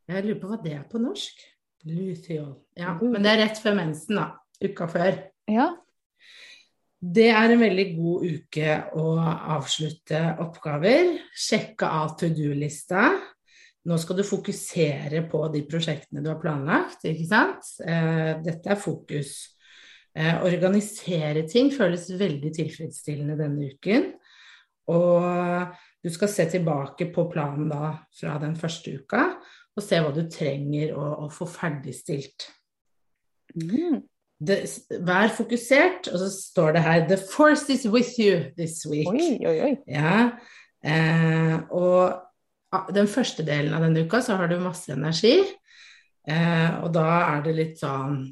Jeg 0.09 0.25
lurer 0.25 0.41
på 0.41 0.49
hva 0.51 0.59
det 0.65 0.73
er 0.75 0.83
på 0.91 0.99
norsk. 0.99 1.39
Luteal. 1.87 2.55
Ja, 2.77 2.97
men 3.03 3.23
det 3.23 3.31
er 3.37 3.43
rett 3.45 3.61
før 3.63 3.77
mensen, 3.79 4.17
da. 4.19 4.27
Uka 4.65 4.89
før. 4.91 5.21
Ja. 5.47 5.69
Det 6.99 7.29
er 7.31 7.53
en 7.53 7.61
veldig 7.63 7.87
god 7.95 8.25
uke 8.27 8.77
å 8.99 9.11
avslutte 9.55 10.23
oppgaver. 10.43 11.13
Sjekke 11.31 11.87
av 11.87 12.17
to 12.19 12.31
do-lista. 12.35 13.13
Nå 13.89 13.99
skal 14.03 14.19
du 14.19 14.25
fokusere 14.27 15.23
på 15.31 15.45
de 15.53 15.63
prosjektene 15.71 16.25
du 16.25 16.33
har 16.33 16.41
planlagt, 16.43 17.07
ikke 17.07 17.29
sant. 17.29 17.71
Eh, 17.87 18.35
dette 18.43 18.75
er 18.75 18.83
fokus. 18.83 19.37
Eh, 20.19 20.43
organisere 20.43 21.47
ting 21.49 21.71
føles 21.73 22.09
veldig 22.19 22.51
tilfredsstillende 22.59 23.39
denne 23.39 23.71
uken. 23.71 24.11
Og 24.91 25.79
du 26.03 26.11
skal 26.11 26.33
se 26.33 26.49
tilbake 26.51 27.13
på 27.15 27.29
planen 27.31 27.71
da 27.71 27.95
fra 28.19 28.37
den 28.43 28.59
første 28.59 28.99
uka, 28.99 29.25
og 29.77 29.85
se 29.85 30.03
hva 30.03 30.11
du 30.17 30.25
trenger 30.33 30.97
å, 30.99 31.09
å 31.25 31.33
få 31.33 31.47
ferdigstilt 31.47 32.51
Mm. 33.57 34.03
Det, 34.39 34.59
vær 35.03 35.33
fokusert, 35.35 36.09
og 36.13 36.19
så 36.21 36.29
står 36.31 36.73
det 36.77 36.83
her 36.83 37.07
'The 37.09 37.19
force 37.33 37.73
is 37.73 37.87
with 37.87 38.15
you 38.19 38.51
this 38.59 38.87
week'. 38.87 39.11
Oi, 39.11 39.39
oi, 39.47 39.61
oi. 39.67 39.75
Ja, 39.87 40.31
eh, 40.85 41.59
og 41.71 42.23
ah, 42.73 42.87
den 42.95 43.09
første 43.09 43.43
delen 43.47 43.75
av 43.75 43.83
denne 43.83 44.07
uka 44.07 44.21
så 44.23 44.37
har 44.37 44.47
du 44.47 44.61
masse 44.61 44.93
energi, 44.93 45.41
eh, 46.29 46.71
og 46.85 46.95
da 46.95 47.09
er 47.35 47.43
det 47.43 47.57
litt 47.57 47.79
sånn 47.83 48.25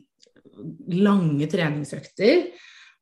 lange 0.89 1.47
treningsøkter. 1.51 2.51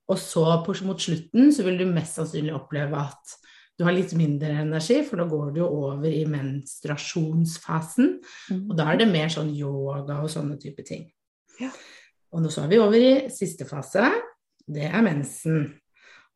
Og 0.08 0.18
så 0.20 0.44
på, 0.66 0.74
mot 0.84 1.00
slutten 1.00 1.52
så 1.52 1.64
vil 1.64 1.78
du 1.80 1.86
mest 1.88 2.18
sannsynlig 2.18 2.52
oppleve 2.52 2.98
at 2.98 3.38
du 3.78 3.86
har 3.86 3.94
litt 3.96 4.12
mindre 4.14 4.52
energi, 4.62 5.00
for 5.06 5.18
da 5.18 5.26
går 5.26 5.54
du 5.54 5.60
jo 5.62 5.68
over 5.88 6.06
i 6.06 6.22
menstruasjonsfasen. 6.30 8.10
Mm. 8.52 8.60
Og 8.68 8.76
da 8.78 8.90
er 8.92 9.00
det 9.00 9.08
mer 9.10 9.32
sånn 9.32 9.50
yoga 9.56 10.20
og 10.20 10.30
sånne 10.30 10.58
type 10.62 10.84
ting. 10.86 11.08
Ja. 11.58 11.72
Og 12.34 12.42
nå 12.42 12.50
så 12.50 12.64
er 12.64 12.72
vi 12.72 12.82
over 12.82 12.98
i 12.98 13.14
siste 13.32 13.66
fase. 13.68 14.08
Det 14.66 14.88
er 14.88 15.06
mensen. 15.06 15.68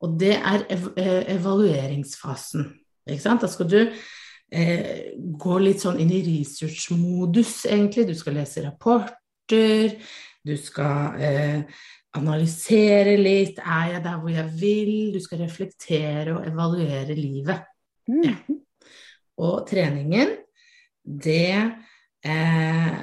Og 0.05 0.15
det 0.21 0.37
er 0.37 0.65
ev 0.71 0.93
eh, 0.97 1.25
evalueringsfasen. 1.35 2.69
Da 3.09 3.49
skal 3.51 3.71
du 3.71 3.79
eh, 3.81 5.15
gå 5.17 5.59
litt 5.59 5.83
sånn 5.83 5.99
inn 6.03 6.13
i 6.13 6.23
research-modus, 6.23 7.65
egentlig. 7.67 8.07
Du 8.11 8.15
skal 8.15 8.39
lese 8.39 8.63
rapporter. 8.67 9.97
Du 10.45 10.55
skal 10.61 11.19
eh, 11.19 11.81
analysere 12.19 13.17
litt. 13.19 13.59
Er 13.59 13.95
jeg 13.97 14.05
der 14.07 14.23
hvor 14.23 14.33
jeg 14.33 14.55
vil? 14.61 14.95
Du 15.17 15.21
skal 15.25 15.43
reflektere 15.43 16.37
og 16.37 16.47
evaluere 16.47 17.17
livet. 17.19 17.67
Mm. 18.09 18.61
Og 19.43 19.67
treningen, 19.69 20.37
det 21.03 21.55
eh, 22.23 23.01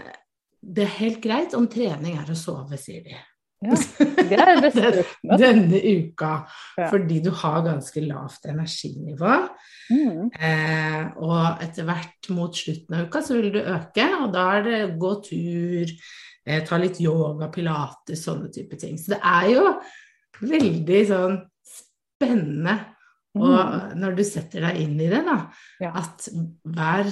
det 0.65 0.85
er 0.85 0.97
helt 0.99 1.21
greit 1.23 1.53
om 1.57 1.67
trening 1.71 2.17
er 2.17 2.31
å 2.31 2.37
sove, 2.37 2.77
sier 2.81 3.03
de. 3.05 3.15
Ja, 3.65 3.75
det 4.29 4.37
er 4.41 4.61
beste. 4.61 5.03
Denne 5.41 5.79
uka. 5.79 6.31
Ja. 6.77 6.89
Fordi 6.91 7.19
du 7.23 7.31
har 7.39 7.63
ganske 7.65 8.03
lavt 8.03 8.45
energinivå. 8.51 9.35
Mm. 9.93 10.31
Eh, 10.33 11.03
og 11.21 11.63
etter 11.63 11.87
hvert 11.87 12.29
mot 12.35 12.57
slutten 12.57 12.97
av 12.97 13.07
uka 13.07 13.21
så 13.25 13.37
vil 13.39 13.51
du 13.55 13.61
øke, 13.61 14.07
og 14.19 14.31
da 14.35 14.45
er 14.57 14.65
det 14.67 14.81
gå 15.01 15.13
tur, 15.25 15.93
eh, 16.45 16.65
ta 16.67 16.81
litt 16.81 16.99
yoga, 17.01 17.49
pilates, 17.53 18.25
sånne 18.25 18.51
type 18.53 18.77
ting. 18.81 18.97
Så 19.01 19.15
det 19.15 19.21
er 19.21 19.49
jo 19.53 19.69
veldig 20.41 21.01
sånn 21.13 21.39
spennende 21.65 22.79
og 23.35 23.95
når 23.99 24.13
du 24.15 24.23
setter 24.23 24.63
deg 24.63 24.77
inn 24.79 24.99
i 25.03 25.09
det, 25.11 25.19
da, 25.27 25.35
Mm. 25.35 25.81
Ja. 25.83 25.91
at 25.99 26.29
hver 26.63 27.09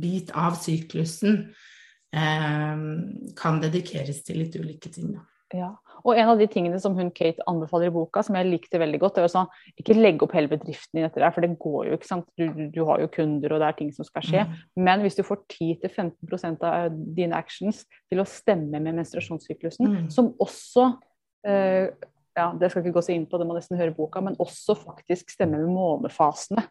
bit 0.00 0.30
av 0.32 0.56
syklusen 0.56 1.52
kan 2.12 3.60
dedikeres 3.62 4.22
til 4.26 4.42
litt 4.42 4.56
ulike 4.60 4.90
ting. 4.92 5.14
Da. 5.16 5.22
Ja. 5.52 5.68
Og 6.02 6.16
en 6.18 6.30
av 6.32 6.38
de 6.40 6.46
tingene 6.50 6.78
som 6.80 6.94
hun 6.96 7.10
Kate 7.14 7.44
anbefaler 7.46 7.90
i 7.90 7.94
boka, 7.94 8.22
som 8.24 8.34
jeg 8.38 8.48
likte 8.48 8.80
veldig 8.80 8.98
godt, 9.02 9.18
det 9.18 9.26
å 9.26 9.30
sånn 9.30 9.50
ikke 9.78 9.94
legge 9.98 10.24
opp 10.26 10.32
hele 10.34 10.50
bedriften 10.50 10.98
din 10.98 11.04
etter 11.06 11.22
deg, 11.22 11.34
for 11.34 11.44
det 11.44 11.50
går 11.62 11.90
jo 11.90 11.98
ikke, 11.98 12.08
sant. 12.08 12.26
Du, 12.40 12.46
du, 12.56 12.62
du 12.74 12.80
har 12.88 13.02
jo 13.04 13.10
kunder, 13.12 13.52
og 13.54 13.60
det 13.62 13.68
er 13.68 13.76
ting 13.78 13.92
som 13.94 14.04
skal 14.08 14.24
skje. 14.26 14.44
Mm. 14.48 14.56
Men 14.88 15.04
hvis 15.04 15.18
du 15.18 15.22
får 15.28 15.42
10-15% 15.52 16.64
av 16.66 16.96
dine 17.16 17.38
actions 17.38 17.84
til 18.10 18.22
å 18.22 18.26
stemme 18.28 18.80
med 18.80 18.98
menstruasjonssyklusen, 19.00 19.88
Mm. 19.92 20.08
som 20.10 20.32
også 20.40 20.88
eh, 21.46 21.90
ja, 22.36 22.48
det 22.58 22.70
skal 22.72 22.82
ikke 22.82 22.96
gå 22.96 23.04
så 23.04 23.12
inn 23.14 23.26
på, 23.28 23.38
det 23.38 23.46
må 23.46 23.54
nesten 23.58 23.76
høre 23.78 23.92
boka, 23.94 24.22
men 24.24 24.36
også 24.40 24.74
faktisk 24.78 25.30
stemme 25.34 25.60
med 25.60 25.68
månefasene. 25.68 26.64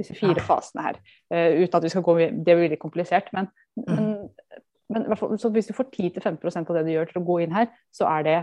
Disse 0.00 0.16
fire 0.16 0.40
Ja. 0.40 0.46
fasene 0.46 0.82
her. 0.88 0.96
Uh, 1.28 1.60
uten 1.62 1.76
at 1.76 1.82
vi 1.84 1.90
skal 1.92 2.02
gå 2.02 2.14
Det 2.32 2.56
blir 2.56 2.70
litt 2.72 2.80
komplisert, 2.80 3.28
men, 3.36 3.48
Mm. 3.76 3.94
men, 3.94 4.30
men 4.92 5.06
hvis 5.08 5.68
du 5.70 5.74
får 5.76 5.88
10-15% 5.94 6.70
av 6.70 6.76
det 6.76 6.84
du 6.86 6.92
gjør 6.92 7.08
til 7.12 7.22
å 7.22 7.26
gå 7.26 7.38
inn 7.42 7.54
her, 7.56 7.70
så 7.94 8.06
er 8.18 8.22
det 8.28 8.36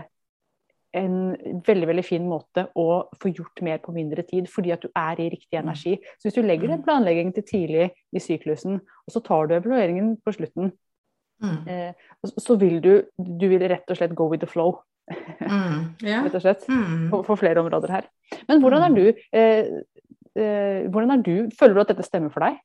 en 0.98 1.36
veldig 1.62 1.86
veldig 1.86 2.02
fin 2.04 2.24
måte 2.26 2.64
å 2.74 2.86
få 3.22 3.30
gjort 3.30 3.60
mer 3.62 3.78
på 3.78 3.92
mindre 3.94 4.24
tid, 4.26 4.48
fordi 4.50 4.72
at 4.74 4.82
du 4.82 4.88
er 4.96 5.20
i 5.22 5.28
riktig 5.30 5.54
Mm. 5.54 5.62
energi. 5.68 5.92
Så 6.18 6.26
hvis 6.26 6.34
du 6.34 6.42
legger 6.42 6.70
en 6.74 6.82
planlegging 6.82 7.32
til 7.34 7.44
tidlig 7.46 7.90
i 8.12 8.18
syklusen, 8.18 8.80
og 8.80 9.10
så 9.14 9.22
tar 9.22 9.46
du 9.46 9.54
evalueringen 9.54 10.16
på 10.26 10.34
slutten, 10.34 10.72
Mm. 11.42 11.68
eh, 11.68 11.92
så- 12.26 12.40
så 12.40 12.58
vil 12.58 12.80
du, 12.80 13.04
du 13.18 13.48
vil 13.48 13.60
rett 13.68 13.88
og 13.88 13.96
slett 13.96 14.14
go 14.14 14.28
with 14.28 14.40
the 14.40 14.46
flow, 14.46 14.82
Mm. 15.40 15.94
Yeah. 16.02 16.22
rett 16.24 16.34
og 16.34 16.42
slett. 16.42 16.66
Mm. 16.68 17.10
På, 17.10 17.22
på 17.24 17.36
flere 17.38 17.58
områder 17.62 17.88
her. 17.90 18.04
Men 18.48 18.60
hvordan 18.60 18.82
er 18.90 18.94
du, 18.94 19.12
eh, 19.32 19.64
eh, 20.36 20.88
hvordan 20.88 21.10
er 21.18 21.22
du 21.22 21.50
Føler 21.58 21.74
du 21.74 21.80
at 21.80 21.88
dette 21.88 22.02
stemmer 22.04 22.30
for 22.32 22.40
deg? 22.40 22.58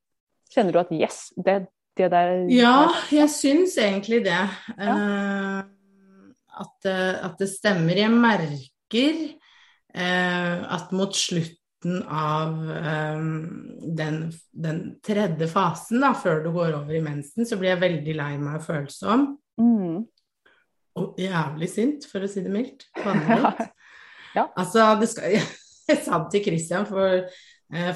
Kjenner 0.53 0.71
du 0.73 0.79
at 0.79 0.91
yes, 0.91 1.33
det, 1.43 1.67
det 1.97 2.11
der 2.11 2.33
Ja, 2.51 2.89
jeg 3.11 3.29
syns 3.31 3.77
egentlig 3.81 4.23
det. 4.25 4.43
Eh, 4.75 5.63
at, 6.55 6.87
eh, 6.89 7.13
at 7.25 7.39
det 7.39 7.49
stemmer. 7.51 7.97
Jeg 7.99 8.11
merker 8.11 9.21
uh, 9.95 10.73
at 10.75 10.91
mot 10.95 11.15
slutten 11.15 12.01
av 12.09 12.55
eh, 12.73 13.25
den, 13.97 14.19
den 14.51 14.79
tredje 15.05 15.47
fasen, 15.51 16.01
da, 16.01 16.13
før 16.17 16.41
du 16.45 16.51
går 16.55 16.73
over 16.79 16.97
i 16.97 17.03
mensen, 17.03 17.45
så 17.45 17.59
blir 17.61 17.75
jeg 17.75 17.83
veldig 17.83 18.15
lei 18.17 18.31
meg 18.41 18.59
og 18.59 18.65
følsom. 18.65 19.27
Mm. 19.61 19.99
Og 20.95 21.19
jævlig 21.19 21.69
sint, 21.69 22.07
for 22.09 22.25
å 22.25 22.31
si 22.31 22.41
det 22.45 22.53
mildt. 22.53 22.87
Banne. 23.03 23.69
Ja. 24.35 24.47
Altså, 24.57 24.87
det 24.99 25.11
skal, 25.11 25.37
jeg, 25.91 25.99
sa 26.01 26.23
det 26.23 26.33
til 26.33 26.45
Christian, 26.49 26.87
for, 26.89 27.29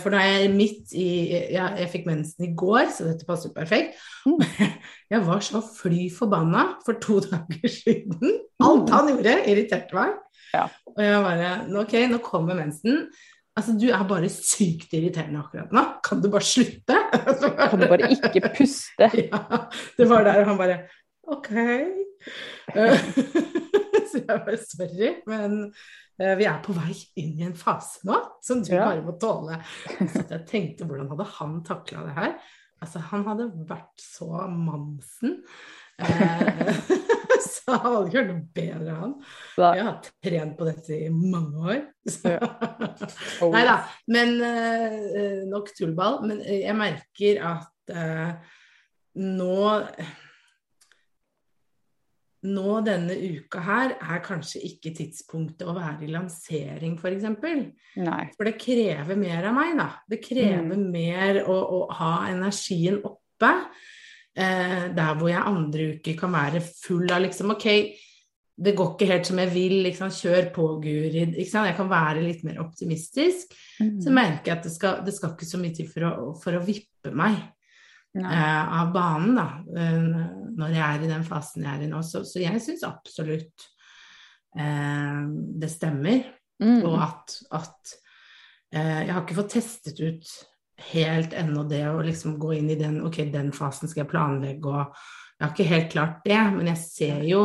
for 0.02 0.10
da 0.14 0.20
er 0.26 0.40
jeg 0.44 0.52
midt 0.56 0.94
i 0.98 1.08
ja, 1.54 1.68
Jeg 1.78 1.92
fikk 1.92 2.08
mensen 2.10 2.48
i 2.48 2.54
går, 2.58 2.88
så 2.96 3.06
dette 3.06 3.28
passer 3.28 3.52
perfekt. 3.54 4.00
Mm. 4.26 4.42
Jeg 5.14 5.26
var 5.26 5.40
så 5.46 5.62
fly 5.66 6.08
forbanna 6.14 6.64
for 6.86 6.98
to 7.02 7.20
dager 7.26 7.72
siden. 7.74 8.40
Alt 8.62 8.90
han 8.94 9.12
gjorde, 9.14 9.36
irriterte 9.50 9.98
meg. 9.98 10.18
Ja. 10.54 10.64
Og 10.90 11.02
jeg 11.06 11.22
bare 11.26 11.52
Ok, 11.84 11.94
nå 12.10 12.18
kommer 12.26 12.58
mensen. 12.58 13.04
Altså, 13.58 13.74
du 13.78 13.88
er 13.92 14.06
bare 14.10 14.30
sykt 14.32 14.94
irriterende 14.96 15.42
akkurat 15.42 15.74
nå. 15.76 15.84
Kan 16.06 16.22
du 16.24 16.30
bare 16.32 16.46
slutte? 16.46 16.98
Kan 17.60 17.82
du 17.82 17.88
bare 17.90 18.10
ikke 18.14 18.54
puste? 18.58 19.10
Ja, 19.30 19.42
det 19.98 20.10
var 20.10 20.26
der 20.28 20.46
han 20.48 20.58
bare 20.58 20.80
Ok. 21.30 21.52
Eh, 21.54 23.00
Så 24.10 24.22
jeg 24.22 24.42
bare 24.46 24.58
sorry, 24.58 25.10
men 25.30 25.58
eh, 25.66 25.74
vi 26.20 26.46
er 26.50 26.58
på 26.66 26.74
vei 26.76 26.94
inn 27.22 27.38
i 27.40 27.46
en 27.48 27.56
fase 27.58 28.02
nå 28.08 28.18
som 28.44 28.60
du 28.66 28.74
Ja. 28.74 28.86
bare 28.90 29.04
må 29.06 29.14
tåle. 29.22 29.60
Så 29.98 30.26
jeg 30.30 30.46
tenkte, 30.50 30.88
hvordan 30.90 31.08
hadde 31.14 31.28
han 31.38 31.60
takla 31.68 32.06
det 32.08 32.16
her? 32.18 32.34
Altså, 32.84 33.00
han 33.12 33.24
hadde 33.28 33.50
vært 33.68 34.00
så 34.04 34.28
mamsen. 34.52 35.38
Eh, 36.00 36.70
så 37.50 37.76
han 37.76 37.82
hadde 37.96 38.06
ikke 38.08 38.22
hørt 38.24 38.46
bedre, 38.56 38.94
han. 39.02 39.16
Da, 39.58 39.72
Jeg 39.76 39.84
har 39.88 39.98
trent 40.24 40.58
på 40.60 40.68
dette 40.70 40.96
i 40.96 41.10
mange 41.12 41.66
år. 41.74 41.82
Oh. 43.42 43.52
Nei 43.56 43.66
da, 43.68 43.76
men 44.12 44.36
eh, 44.48 45.44
nok 45.52 45.72
tullball. 45.76 46.22
Men 46.28 46.40
eh, 46.46 46.62
jeg 46.66 46.76
merker 46.80 47.44
at 47.52 47.96
eh, 47.96 48.32
nå 49.20 49.60
Nå 52.48 52.78
denne 52.86 53.12
uka 53.20 53.60
her 53.60 53.98
er 54.00 54.22
kanskje 54.24 54.62
ikke 54.64 54.94
tidspunktet 54.96 55.68
å 55.68 55.74
være 55.76 56.06
i 56.08 56.12
lansering, 56.14 56.94
f.eks. 56.96 57.02
For, 57.02 57.12
eksempel. 57.18 57.64
Nei. 58.00 58.30
for 58.38 58.48
det 58.48 58.54
krever 58.62 59.18
mer 59.20 59.50
av 59.50 59.58
meg, 59.58 59.74
da. 59.78 59.90
Det 60.08 60.22
krever 60.24 60.78
Mm. 60.78 60.92
mer 60.94 61.42
å, 61.44 61.58
å 61.60 61.92
ha 62.00 62.28
energien 62.32 63.02
oppe. 63.04 63.52
Eh, 64.40 64.88
der 64.96 65.16
hvor 65.20 65.28
jeg 65.28 65.42
andre 65.44 65.90
uker 65.98 66.16
kan 66.16 66.32
være 66.32 66.62
full 66.62 67.12
av 67.12 67.22
liksom 67.26 67.52
OK, 67.52 67.68
det 68.60 68.76
går 68.76 68.94
ikke 68.96 69.08
helt 69.12 69.26
som 69.28 69.38
jeg 69.40 69.50
vil, 69.54 69.84
liksom, 69.84 70.10
kjør 70.12 70.50
på, 70.56 70.66
Guri. 70.84 71.26
Jeg 71.36 71.76
kan 71.76 71.90
være 71.92 72.24
litt 72.24 72.44
mer 72.48 72.60
optimistisk. 72.64 73.52
Så 73.80 74.08
Mm. 74.10 74.14
merker 74.16 74.46
jeg 74.52 74.58
at 74.58 74.64
det 74.64 74.72
skal, 74.72 75.04
det 75.04 75.14
skal 75.14 75.32
ikke 75.36 75.46
så 75.48 75.58
mye 75.60 75.76
til 75.76 75.88
for 75.88 76.02
å, 76.08 76.42
for 76.42 76.52
å 76.54 76.64
vippe 76.66 77.12
meg 77.12 77.36
Eh, 78.18 78.82
av 78.82 78.92
banen, 78.94 79.36
da. 79.38 79.48
eh, 79.78 80.06
når 80.58 80.74
jeg 80.74 80.84
er 80.86 81.04
i 81.06 81.10
den 81.12 81.26
fasen 81.28 81.66
jeg 81.66 81.78
er 81.78 81.86
i 81.86 81.90
nå. 81.92 82.02
Så, 82.06 82.24
så 82.26 82.42
jeg 82.42 82.62
syns 82.64 82.86
absolutt 82.88 83.68
eh, 84.58 85.20
det 85.62 85.70
stemmer. 85.72 86.24
Mm. 86.60 86.82
Og 86.90 86.96
at, 87.00 87.38
at 87.56 87.94
eh, 88.74 89.06
Jeg 89.06 89.14
har 89.14 89.22
ikke 89.24 89.38
fått 89.38 89.54
testet 89.54 90.02
ut 90.02 90.32
helt 90.90 91.36
ennå 91.38 91.64
det 91.70 91.86
å 91.88 92.02
liksom 92.04 92.36
gå 92.40 92.58
inn 92.58 92.68
i 92.74 92.76
den 92.80 92.98
Ok, 93.08 93.22
den 93.32 93.54
fasen 93.56 93.88
skal 93.88 94.04
jeg 94.04 94.12
planlegge, 94.12 94.68
og 94.68 94.92
Jeg 95.38 95.46
har 95.46 95.54
ikke 95.54 95.70
helt 95.70 95.92
klart 95.94 96.20
det, 96.26 96.42
men 96.58 96.68
jeg 96.74 96.82
ser 96.84 97.24
jo 97.30 97.44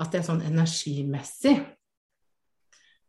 at 0.00 0.08
det 0.08 0.22
er 0.22 0.28
sånn 0.30 0.46
energimessig 0.46 1.58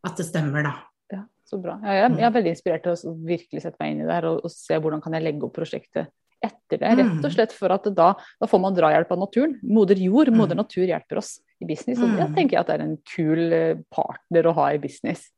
at 0.02 0.18
det 0.18 0.26
stemmer, 0.28 0.66
da. 0.66 0.74
Ja, 1.14 1.22
så 1.48 1.62
bra. 1.62 1.78
Ja, 1.86 1.94
jeg, 1.96 2.18
jeg 2.18 2.26
er 2.28 2.34
veldig 2.36 2.52
inspirert 2.52 2.84
til 2.84 2.98
å 2.98 3.14
virkelig 3.24 3.62
sette 3.64 3.80
meg 3.80 3.94
inn 3.94 4.02
i 4.02 4.08
det 4.10 4.18
her 4.18 4.28
og, 4.34 4.42
og 4.44 4.52
se 4.52 4.80
hvordan 4.82 5.04
kan 5.04 5.16
jeg 5.16 5.24
legge 5.24 5.48
opp 5.48 5.56
prosjektet 5.56 6.12
etter 6.44 6.78
det. 6.80 6.98
Rett 6.98 7.12
Mm. 7.12 7.24
og 7.26 7.32
slett 7.32 7.52
for 7.52 7.72
at 7.72 7.84
da, 7.96 8.14
da 8.40 8.48
får 8.48 8.62
man 8.62 8.76
drahjelp 8.76 9.12
av 9.12 9.20
naturen. 9.20 9.60
Moder 9.64 9.96
jord, 9.96 10.28
Mm. 10.30 10.38
moder 10.38 10.56
natur 10.56 10.86
hjelper 10.88 11.18
oss 11.18 11.40
i 11.62 11.66
business. 11.66 12.00
Og 12.00 12.10
det 12.18 12.30
Mm. 12.30 12.36
tenker 12.36 12.52
jeg 12.52 12.60
at 12.60 12.68
det 12.68 12.80
er 12.80 12.84
en 12.84 12.98
kul 13.06 13.54
eh, 13.54 13.76
partner 13.92 14.44
å 14.50 14.54
ha 14.56 14.68
i 14.74 14.78
business. 14.78 15.30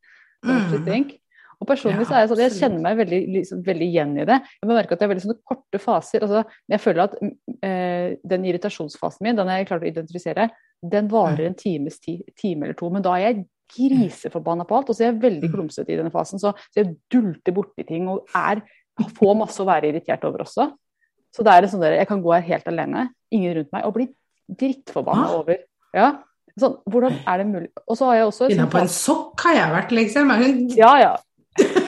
Mm. 0.46 0.86
think? 0.86 1.20
Og 1.62 1.68
personlig 1.68 2.06
så 2.06 2.12
er 2.16 2.28
jeg 2.28 2.30
sånn, 2.30 2.38
jeg 2.44 2.52
kjenner 2.60 2.82
meg 2.82 2.98
veldig, 2.98 3.34
liksom, 3.34 3.64
veldig 3.64 3.88
igjen 3.94 4.20
i 4.20 4.26
det. 4.26 4.42
Jeg 4.62 4.68
må 4.68 4.74
merke 4.76 4.92
at 4.92 5.00
det 5.00 5.04
er 5.04 5.14
veldig 5.16 5.24
sånne 5.24 5.44
korte 5.48 5.80
faser. 5.80 6.20
Altså, 6.22 6.46
jeg 6.70 6.80
føler 6.80 7.04
at 7.04 7.14
eh, 7.64 8.18
den 8.28 8.44
irritasjonsfasen 8.44 9.22
min, 9.22 9.36
den 9.38 9.48
har 9.48 9.58
jeg 9.60 9.68
klart 9.68 9.84
å 9.84 9.88
identifisere, 9.88 10.50
den 10.84 11.08
varer 11.08 11.46
en 11.46 11.54
times 11.56 12.00
tid, 12.00 12.24
time 12.36 12.64
eller 12.64 12.74
to. 12.74 12.90
Men 12.90 13.02
da 13.02 13.14
er 13.16 13.34
jeg 13.34 13.46
griseforbanna 13.78 14.68
på 14.68 14.76
alt, 14.76 14.90
og 14.90 14.96
så 14.96 15.06
er 15.08 15.12
jeg 15.14 15.22
veldig 15.22 15.50
Mm. 15.50 15.54
klumsete 15.56 15.90
i 15.90 15.96
denne 15.96 16.12
fasen. 16.12 16.38
Så, 16.40 16.54
så 16.54 16.76
jeg 16.84 16.98
dulter 17.10 17.54
borti 17.54 17.86
ting 17.88 18.08
og 18.10 18.28
er, 18.36 18.62
får 19.00 19.38
masse 19.38 19.60
å 19.60 19.66
være 19.66 19.94
irritert 19.94 20.24
over 20.26 20.40
også. 20.44 20.74
Så 21.34 21.44
det 21.46 21.54
er 21.54 21.68
sånn 21.72 21.82
der, 21.82 21.96
jeg 21.98 22.08
kan 22.08 22.22
gå 22.22 22.34
her 22.36 22.42
helt 22.46 22.68
alene, 22.70 23.08
ingen 23.34 23.56
rundt 23.58 23.72
meg, 23.74 23.86
og 23.88 23.94
bli 23.96 24.08
drittforbanna 24.54 25.26
Ah. 25.32 25.36
over. 25.40 25.58
Ja, 25.96 26.12
sånn, 26.60 26.76
hvordan 26.90 27.16
er 27.28 27.38
det 27.42 27.48
mulig? 27.50 27.70
Og 27.88 27.98
så 27.98 28.06
har 28.12 28.16
jeg 28.20 28.28
også 28.28 28.50
Inne 28.54 28.68
på 28.70 28.78
en 28.82 28.88
sokk 28.92 29.42
har 29.48 29.54
jeg 29.58 29.72
vært, 29.74 29.92
liksom. 29.98 30.32
Er 30.32 30.44
hun 30.44 30.68
Ja, 30.78 30.94
ja. 31.02 31.16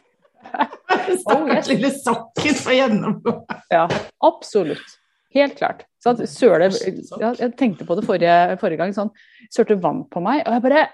Oh, 0.95 1.15
stakkars 1.19 1.67
lille 1.67 1.89
sokken 1.91 2.55
får 2.55 2.75
gjennomgå? 2.77 3.31
Ja, 3.73 3.87
absolutt. 4.23 4.93
Helt 5.35 5.57
klart. 5.59 5.83
Så 6.01 6.13
søle, 6.29 6.69
jeg 6.71 7.49
tenkte 7.59 7.85
på 7.85 7.97
det 7.99 8.05
forrige, 8.07 8.35
forrige 8.61 8.77
gang. 8.79 8.93
sånn, 8.95 9.09
Sølte 9.51 9.75
vann 9.81 10.05
på 10.09 10.21
meg, 10.23 10.43
og 10.47 10.53
jeg 10.55 10.63
bare 10.63 10.85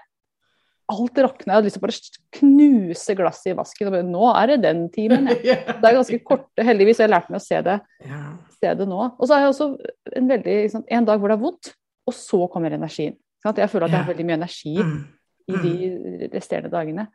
Alt 0.90 1.14
rakna. 1.22 1.52
Jeg 1.52 1.56
hadde 1.56 1.64
lyst 1.68 1.76
til 1.78 1.82
å 1.82 1.86
bare 1.86 2.38
knuse 2.38 3.14
glasset 3.16 3.52
i 3.52 3.56
vasken. 3.56 3.86
og 3.88 3.92
bare, 3.94 4.02
Nå 4.08 4.24
er 4.36 4.46
det 4.52 4.62
den 4.62 4.82
timen. 4.92 5.26
Det 5.38 5.84
er 5.86 5.94
ganske 5.98 6.18
korte. 6.26 6.64
Heldigvis 6.66 6.98
har 6.98 7.06
jeg 7.08 7.14
lært 7.14 7.30
meg 7.30 7.40
å 7.40 7.44
se 7.44 7.60
det, 7.62 7.80
Ja. 8.04 8.22
se 8.60 8.74
det 8.74 8.88
nå. 8.88 9.00
Og 9.18 9.24
så 9.28 9.34
har 9.34 9.40
jeg 9.46 9.52
også 9.54 9.68
en 10.16 10.28
veldig 10.28 10.56
liksom, 10.66 10.84
en 10.90 11.04
dag 11.08 11.18
hvor 11.20 11.28
det 11.32 11.38
er 11.38 11.42
vondt, 11.44 11.72
og 12.06 12.14
så 12.14 12.48
kommer 12.52 12.74
energien. 12.74 13.16
Sånn 13.44 13.56
jeg 13.56 13.70
føler 13.70 13.86
at 13.88 13.90
jeg 13.94 14.02
har 14.04 14.12
veldig 14.14 14.26
mye 14.26 14.38
energi 14.40 14.76
Mm. 14.82 15.04
i 15.48 15.56
de 15.62 16.28
resterende 16.34 16.70
dagene. 16.70 17.08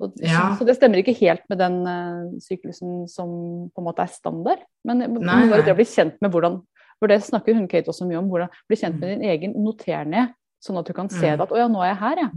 Og, 0.00 0.12
Ja. 0.22 0.54
så, 0.54 0.58
så 0.62 0.66
det 0.66 0.76
stemmer 0.78 0.98
ikke 1.02 1.14
helt 1.20 1.42
med 1.50 1.58
den 1.58 1.76
uh, 1.86 2.30
syklusen 2.42 3.08
som 3.10 3.68
på 3.74 3.78
en 3.82 3.84
måte 3.86 4.02
er 4.02 4.06
standard. 4.14 4.58
Men 4.86 5.00
jeg 5.02 5.10
Nei, 5.10 5.44
nei. 5.46 5.60
det 5.62 5.74
å 5.74 5.78
bli 5.78 5.84
kjent 5.84 6.16
med 6.22 6.30
hvordan 6.32 6.62
For 6.98 7.06
det 7.06 7.20
snakker 7.22 7.54
hun 7.54 7.68
Kate 7.70 7.86
også 7.92 8.06
mye 8.08 8.18
om, 8.18 8.26
hvordan 8.30 8.48
bli 8.68 8.76
kjent 8.76 8.98
med 8.98 9.12
din 9.20 9.28
egen, 9.30 9.52
noter 9.54 10.04
ned, 10.04 10.32
sånn 10.62 10.78
at 10.80 10.86
du 10.86 10.92
kan 10.92 11.08
se 11.08 11.22
Mm. 11.30 11.36
det 11.38 11.40
at 11.46 11.50
å 11.54 11.56
ja, 11.56 11.68
nå 11.70 11.78
er 11.82 11.92
jeg 11.94 11.96
her, 12.02 12.16
ja. 12.24 12.28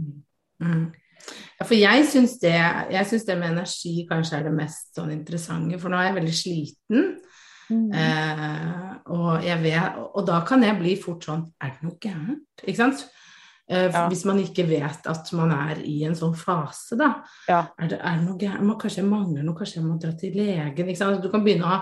Mm. 0.62 0.84
Ja, 1.58 1.66
for 1.66 1.78
jeg 1.78 2.06
syns 2.10 2.38
det, 2.42 2.56
det 2.90 3.36
med 3.38 3.52
energi 3.52 4.06
kanskje 4.08 4.40
er 4.40 4.48
det 4.48 4.54
mest 4.56 4.90
sånn 4.96 5.12
interessante, 5.14 5.78
for 5.78 5.92
nå 5.92 6.00
er 6.00 6.08
jeg 6.08 6.18
veldig 6.18 6.34
sliten. 6.38 7.10
Mm. 7.72 7.90
Eh, 7.94 8.88
og, 9.14 9.44
jeg 9.46 9.62
vet, 9.62 10.00
og 10.12 10.26
da 10.28 10.40
kan 10.46 10.64
jeg 10.66 10.76
bli 10.76 10.96
fort 11.00 11.24
sånn 11.24 11.44
Er 11.62 11.70
det 11.72 11.86
noe 11.86 11.94
gærent? 12.02 12.64
Ikke 12.66 12.80
sant? 12.80 13.04
Eh, 13.70 13.86
Ja. 13.86 14.08
Hvis 14.10 14.24
man 14.28 14.42
ikke 14.42 14.66
vet 14.68 15.06
at 15.08 15.30
man 15.38 15.54
er 15.54 15.80
i 15.86 16.02
en 16.04 16.16
sånn 16.18 16.34
fase, 16.36 16.98
da. 16.98 17.22
Ja. 17.48 17.62
Er 17.78 17.88
det, 17.94 18.00
er 18.02 18.18
det 18.18 18.26
noe 18.26 18.38
gærent? 18.40 18.66
Man, 18.66 18.78
Kanskje 18.82 19.00
jeg 19.00 19.08
mangler 19.08 19.46
noe? 19.46 19.56
Kanskje 19.56 19.78
jeg 19.78 19.86
må 19.86 19.96
dra 20.02 20.12
til 20.18 20.36
legen? 20.36 20.90
Ikke 20.90 21.00
sant? 21.00 21.22
Du 21.22 21.30
kan 21.32 21.44
begynne 21.46 21.70
å 21.70 21.78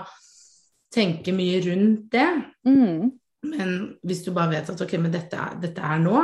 tenke 0.93 1.33
mye 1.35 1.59
rundt 1.65 2.07
det. 2.13 2.29
Mm. 2.67 3.11
Men 3.51 3.75
hvis 4.05 4.23
du 4.23 4.31
bare 4.35 4.53
vet 4.53 4.69
at 4.69 4.81
ok, 4.85 4.97
men 5.01 5.11
dette 5.11 5.37
er, 5.37 5.57
dette 5.59 5.81
er 5.81 5.99
nå, 6.03 6.21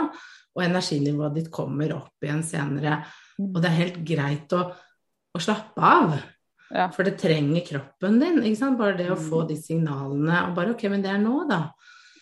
og 0.58 0.64
energinivået 0.66 1.36
ditt 1.38 1.52
kommer 1.54 1.94
opp 2.00 2.26
igjen 2.26 2.44
senere, 2.44 3.04
Mm. 3.38 3.52
og 3.56 3.62
det 3.62 3.70
er 3.70 3.76
helt 3.78 3.98
greit 4.04 4.54
å, 4.58 4.64
å 5.38 5.40
slappe 5.40 5.78
av. 5.86 6.16
Ja. 6.74 6.88
For 6.90 7.04
det 7.06 7.20
trenger 7.22 7.62
kroppen 7.68 8.18
din. 8.20 8.40
Bare 8.78 8.98
det 8.98 9.12
å 9.12 9.16
Mm. 9.16 9.30
få 9.30 9.48
de 9.48 9.56
signalene, 9.56 10.48
og 10.50 10.56
bare 10.56 10.72
ok, 10.74 10.90
men 10.90 11.02
det 11.04 11.12
er 11.12 11.20
nå, 11.22 11.48
da. 11.48 11.72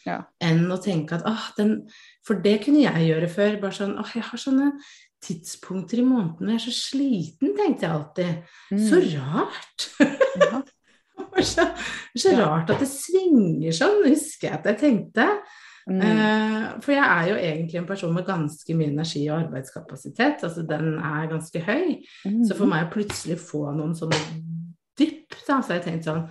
Ja. 0.05 0.19
Enn 0.41 0.67
å 0.69 0.77
tenke 0.77 1.13
at 1.13 1.23
åh, 1.25 1.55
den 1.57 1.87
For 2.23 2.35
det 2.35 2.61
kunne 2.65 2.81
jeg 2.83 3.07
gjøre 3.09 3.29
før. 3.29 3.61
Bare 3.61 3.71
sånn 3.71 3.97
åh, 3.97 4.11
jeg 4.13 4.23
har 4.23 4.37
sånne 4.37 4.71
tidspunkter 5.23 5.99
i 5.99 6.05
måneden 6.05 6.47
jeg 6.49 6.55
er 6.55 6.65
så 6.65 6.73
sliten, 6.73 7.55
tenkte 7.57 7.81
jeg 7.81 7.91
alltid. 7.91 8.43
Så 8.89 8.99
Mm. 8.99 9.15
rart! 9.15 9.89
Ja. 10.41 10.61
Så, 11.41 11.63
så 12.17 12.31
rart 12.37 12.69
at 12.69 12.79
det 12.79 12.87
svinger 12.87 13.71
sånn, 13.71 14.03
husker 14.07 14.49
jeg 14.49 14.53
at 14.53 14.65
jeg 14.65 14.77
tenkte. 14.79 15.25
Mm. 15.85 16.01
Eh, 16.01 16.63
for 16.81 16.95
jeg 16.95 17.05
er 17.05 17.27
jo 17.29 17.35
egentlig 17.37 17.77
en 17.77 17.87
person 17.89 18.13
med 18.13 18.25
ganske 18.25 18.77
mye 18.77 18.89
energi 18.93 19.21
og 19.29 19.43
arbeidskapasitet. 19.43 20.43
Altså 20.47 20.65
den 20.65 20.95
er 20.97 21.29
ganske 21.31 21.61
høy. 21.67 21.99
Mm. 22.25 22.41
Så 22.47 22.57
for 22.57 22.71
meg 22.71 22.87
å 22.87 22.93
plutselig 22.95 23.37
få 23.43 23.67
noen 23.75 23.93
sånne 23.97 24.19
dypp, 24.97 25.37
da, 25.45 25.59
så 25.59 25.75
har 25.75 25.79
jeg 25.79 25.87
tenkt 25.89 26.09
sånn 26.09 26.25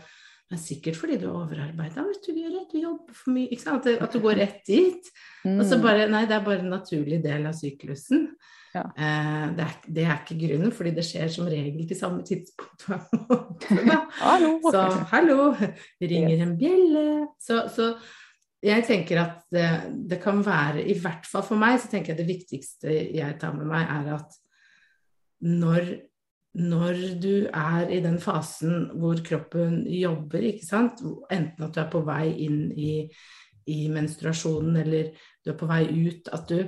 det 0.44 0.58
er 0.58 0.60
sikkert 0.60 0.98
fordi 1.00 1.16
du 1.18 1.24
er 1.24 1.36
overarbeida, 1.38 2.02
vet 2.04 2.26
du. 2.26 2.34
Du 2.36 2.76
jobber 2.76 3.14
for 3.16 3.32
mye. 3.32 3.48
Ikke 3.48 3.64
sant? 3.64 3.86
At, 3.88 4.02
at 4.04 4.12
du 4.12 4.20
går 4.22 4.36
rett 4.42 4.58
dit. 4.68 5.08
Mm. 5.42 5.56
Og 5.56 5.64
så 5.66 5.78
bare 5.82 6.04
Nei, 6.12 6.26
det 6.28 6.36
er 6.36 6.44
bare 6.44 6.60
en 6.60 6.74
naturlig 6.74 7.22
del 7.24 7.48
av 7.48 7.56
syklusen. 7.56 8.26
Ja. 8.74 8.82
Eh, 8.92 9.46
det, 9.56 9.64
er, 9.64 9.78
det 9.96 10.04
er 10.04 10.18
ikke 10.18 10.36
grunnen, 10.42 10.74
fordi 10.74 10.92
det 10.96 11.06
skjer 11.06 11.32
som 11.32 11.48
regel 11.48 11.86
til 11.88 11.98
samme 11.98 12.26
tidspunkt 12.26 12.84
hver 12.86 13.02
måned. 13.14 13.94
Hallo! 14.18 14.52
Så 14.74 14.84
hallo, 15.14 15.48
ringer 16.12 16.44
en 16.44 16.54
bjelle. 16.60 17.06
Så, 17.40 17.64
så 17.72 17.92
jeg 18.64 18.84
tenker 18.88 19.20
at 19.20 19.42
det, 19.52 19.66
det 20.08 20.18
kan 20.22 20.40
være, 20.44 20.82
i 20.88 20.96
hvert 20.98 21.26
fall 21.28 21.44
for 21.44 21.60
meg, 21.60 21.76
så 21.82 21.90
tenker 21.92 22.14
jeg 22.14 22.20
det 22.22 22.28
viktigste 22.30 22.94
jeg 23.14 23.36
tar 23.40 23.52
med 23.56 23.68
meg, 23.68 23.84
er 23.92 24.14
at 24.16 24.36
når, 25.44 25.88
når 26.64 27.00
du 27.20 27.32
er 27.50 27.90
i 27.92 28.00
den 28.04 28.16
fasen 28.22 28.86
hvor 29.00 29.20
kroppen 29.26 29.82
jobber, 29.90 30.46
ikke 30.48 30.64
sant, 30.66 31.02
enten 31.32 31.66
at 31.66 31.74
du 31.76 31.80
er 31.82 31.90
på 31.92 32.00
vei 32.06 32.28
inn 32.46 32.62
i, 32.72 32.92
i 33.68 33.80
menstruasjonen 33.92 34.78
eller 34.80 35.12
du 35.44 35.52
er 35.52 35.58
på 35.60 35.68
vei 35.68 35.82
ut, 36.08 36.32
at 36.32 36.48
du 36.48 36.62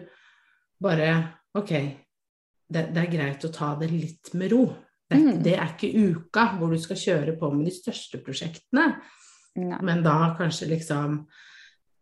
bare 0.83 1.11
Ok, 1.57 1.71
det, 2.69 2.83
det 2.93 3.01
er 3.01 3.09
greit 3.09 3.45
å 3.47 3.49
ta 3.49 3.71
det 3.81 3.87
litt 3.89 4.35
med 4.37 4.53
ro. 4.53 4.67
Det, 5.09 5.17
Mm. 5.23 5.39
det 5.41 5.55
er 5.55 5.71
ikke 5.71 5.89
uka 6.11 6.43
hvor 6.59 6.73
du 6.75 6.81
skal 6.83 6.99
kjøre 7.01 7.33
på 7.41 7.49
med 7.55 7.65
de 7.69 7.73
største 7.73 8.19
prosjektene, 8.27 8.89
Nei. 9.57 9.79
men 9.87 10.03
da 10.05 10.35
kanskje 10.37 10.67
liksom 10.75 11.21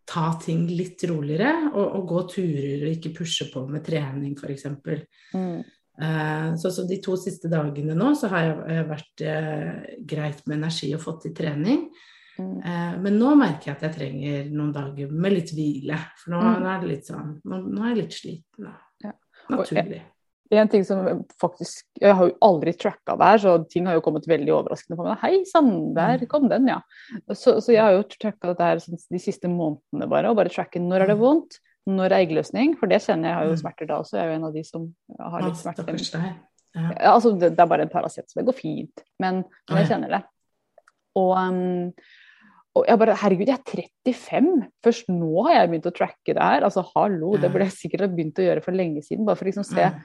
ta 0.06 0.26
ting 0.42 0.66
litt 0.68 1.02
roligere 1.08 1.70
og, 1.72 1.84
og 1.98 2.08
gå 2.10 2.22
turer 2.34 2.82
og 2.84 2.90
ikke 2.92 3.14
pushe 3.16 3.46
på 3.52 3.62
med 3.70 3.84
trening, 3.86 4.34
f.eks. 4.36 4.66
Mm. 5.34 5.62
Eh, 6.02 6.48
så, 6.58 6.70
så 6.74 6.84
de 6.88 6.98
to 7.02 7.14
siste 7.20 7.48
dagene 7.52 7.94
nå 7.94 8.10
så 8.18 8.28
har 8.32 8.42
jeg, 8.48 8.56
jeg 8.76 8.88
vært 8.90 9.24
eh, 9.30 9.94
greit 10.14 10.42
med 10.46 10.58
energi 10.58 10.90
og 10.96 11.04
fått 11.04 11.22
til 11.28 11.34
trening. 11.38 11.86
Mm. 12.34 12.56
Eh, 12.66 12.94
men 13.04 13.16
nå 13.20 13.34
merker 13.38 13.70
jeg 13.70 13.76
at 13.76 13.84
jeg 13.88 13.94
trenger 13.98 14.48
noen 14.50 14.72
dager 14.74 15.12
med 15.14 15.36
litt 15.36 15.52
hvile. 15.54 16.00
For 16.18 16.34
nå, 16.34 16.40
Mm. 16.42 16.56
nå 16.64 16.72
er 16.72 16.80
det 16.82 16.90
litt 16.90 17.06
sånn 17.12 17.36
Nå, 17.44 17.60
nå 17.70 17.84
er 17.84 17.94
jeg 17.94 18.00
litt 18.02 18.16
sliten. 18.18 18.66
da. 18.66 18.74
Ja. 19.04 19.12
Naturlig. 19.54 20.02
En 20.52 20.68
ting 20.68 20.84
som 20.84 21.24
faktisk 21.40 21.84
Jeg 22.00 22.14
har 22.14 22.28
jo 22.28 22.34
aldri 22.42 22.72
tracka 22.76 23.16
det 23.16 23.24
her, 23.30 23.38
så 23.38 23.68
ting 23.70 23.86
har 23.86 23.94
jo 23.96 24.02
kommet 24.04 24.26
veldig 24.28 24.52
overraskende 24.52 24.96
på 24.98 25.04
meg. 25.06 25.18
Hei 25.22 25.44
sann, 25.44 25.94
der 25.94 26.18
Mm. 26.18 26.28
kom 26.28 26.48
den, 26.48 26.66
ja. 26.68 26.80
Så, 27.32 27.60
så 27.64 27.72
jeg 27.72 27.80
har 27.82 27.92
jo 27.92 28.02
tracka 28.02 28.48
dette 28.52 28.60
her 28.62 28.76
sånn 28.76 28.98
de 29.10 29.18
siste 29.18 29.48
månedene 29.48 30.08
bare, 30.08 30.28
og 30.30 30.36
bare 30.36 30.50
tracke 30.52 30.78
når 30.80 31.00
er 31.02 31.06
det 31.06 31.16
Mm. 31.16 31.20
vondt, 31.24 31.58
når 31.88 32.12
er 32.12 32.26
eggløsning, 32.26 32.76
for 32.78 32.86
det 32.86 33.00
kjenner 33.02 33.28
jeg 33.28 33.34
har 33.34 33.44
jo 33.46 33.52
Mm. 33.52 33.62
smerter 33.62 33.86
da 33.86 33.98
også. 34.00 34.12
Jeg 34.12 34.24
er 34.24 34.28
jo 34.30 34.36
en 34.36 34.44
av 34.44 34.52
de 34.52 34.62
som 34.64 34.94
har 35.18 35.42
litt 35.42 35.56
smerter. 35.56 36.34
Ja. 36.74 37.12
Altså, 37.14 37.38
det, 37.38 37.50
det 37.56 37.60
er 37.60 37.66
bare 37.66 37.82
en 37.82 37.88
Paracet, 37.88 38.28
så 38.28 38.34
det 38.34 38.46
går 38.46 38.54
fint. 38.60 39.02
Men, 39.20 39.44
men 39.70 39.78
jeg 39.78 39.88
kjenner 39.88 40.08
det. 40.10 40.22
Og, 41.16 41.36
um, 41.38 41.92
og 42.76 42.86
jeg 42.88 42.98
bare 42.98 43.14
Herregud, 43.16 43.46
jeg 43.46 43.58
er 43.58 43.86
35! 44.12 44.68
Først 44.82 45.06
nå 45.08 45.44
har 45.46 45.54
jeg 45.54 45.70
begynt 45.70 45.86
å 45.86 45.94
tracke 45.94 46.34
det 46.34 46.42
her. 46.42 46.62
Altså 46.66 46.82
hallo, 46.94 47.36
det 47.36 47.50
burde 47.52 47.68
jeg 47.70 47.76
sikkert 47.90 48.00
ha 48.00 48.08
begynt 48.08 48.34
å 48.42 48.44
gjøre 48.48 48.62
for 48.64 48.72
lenge 48.72 49.00
siden. 49.04 49.24
Bare 49.24 49.36
for 49.36 49.44
liksom 49.46 49.62
å 49.62 49.70
se 49.70 49.84
Mm. 49.84 50.00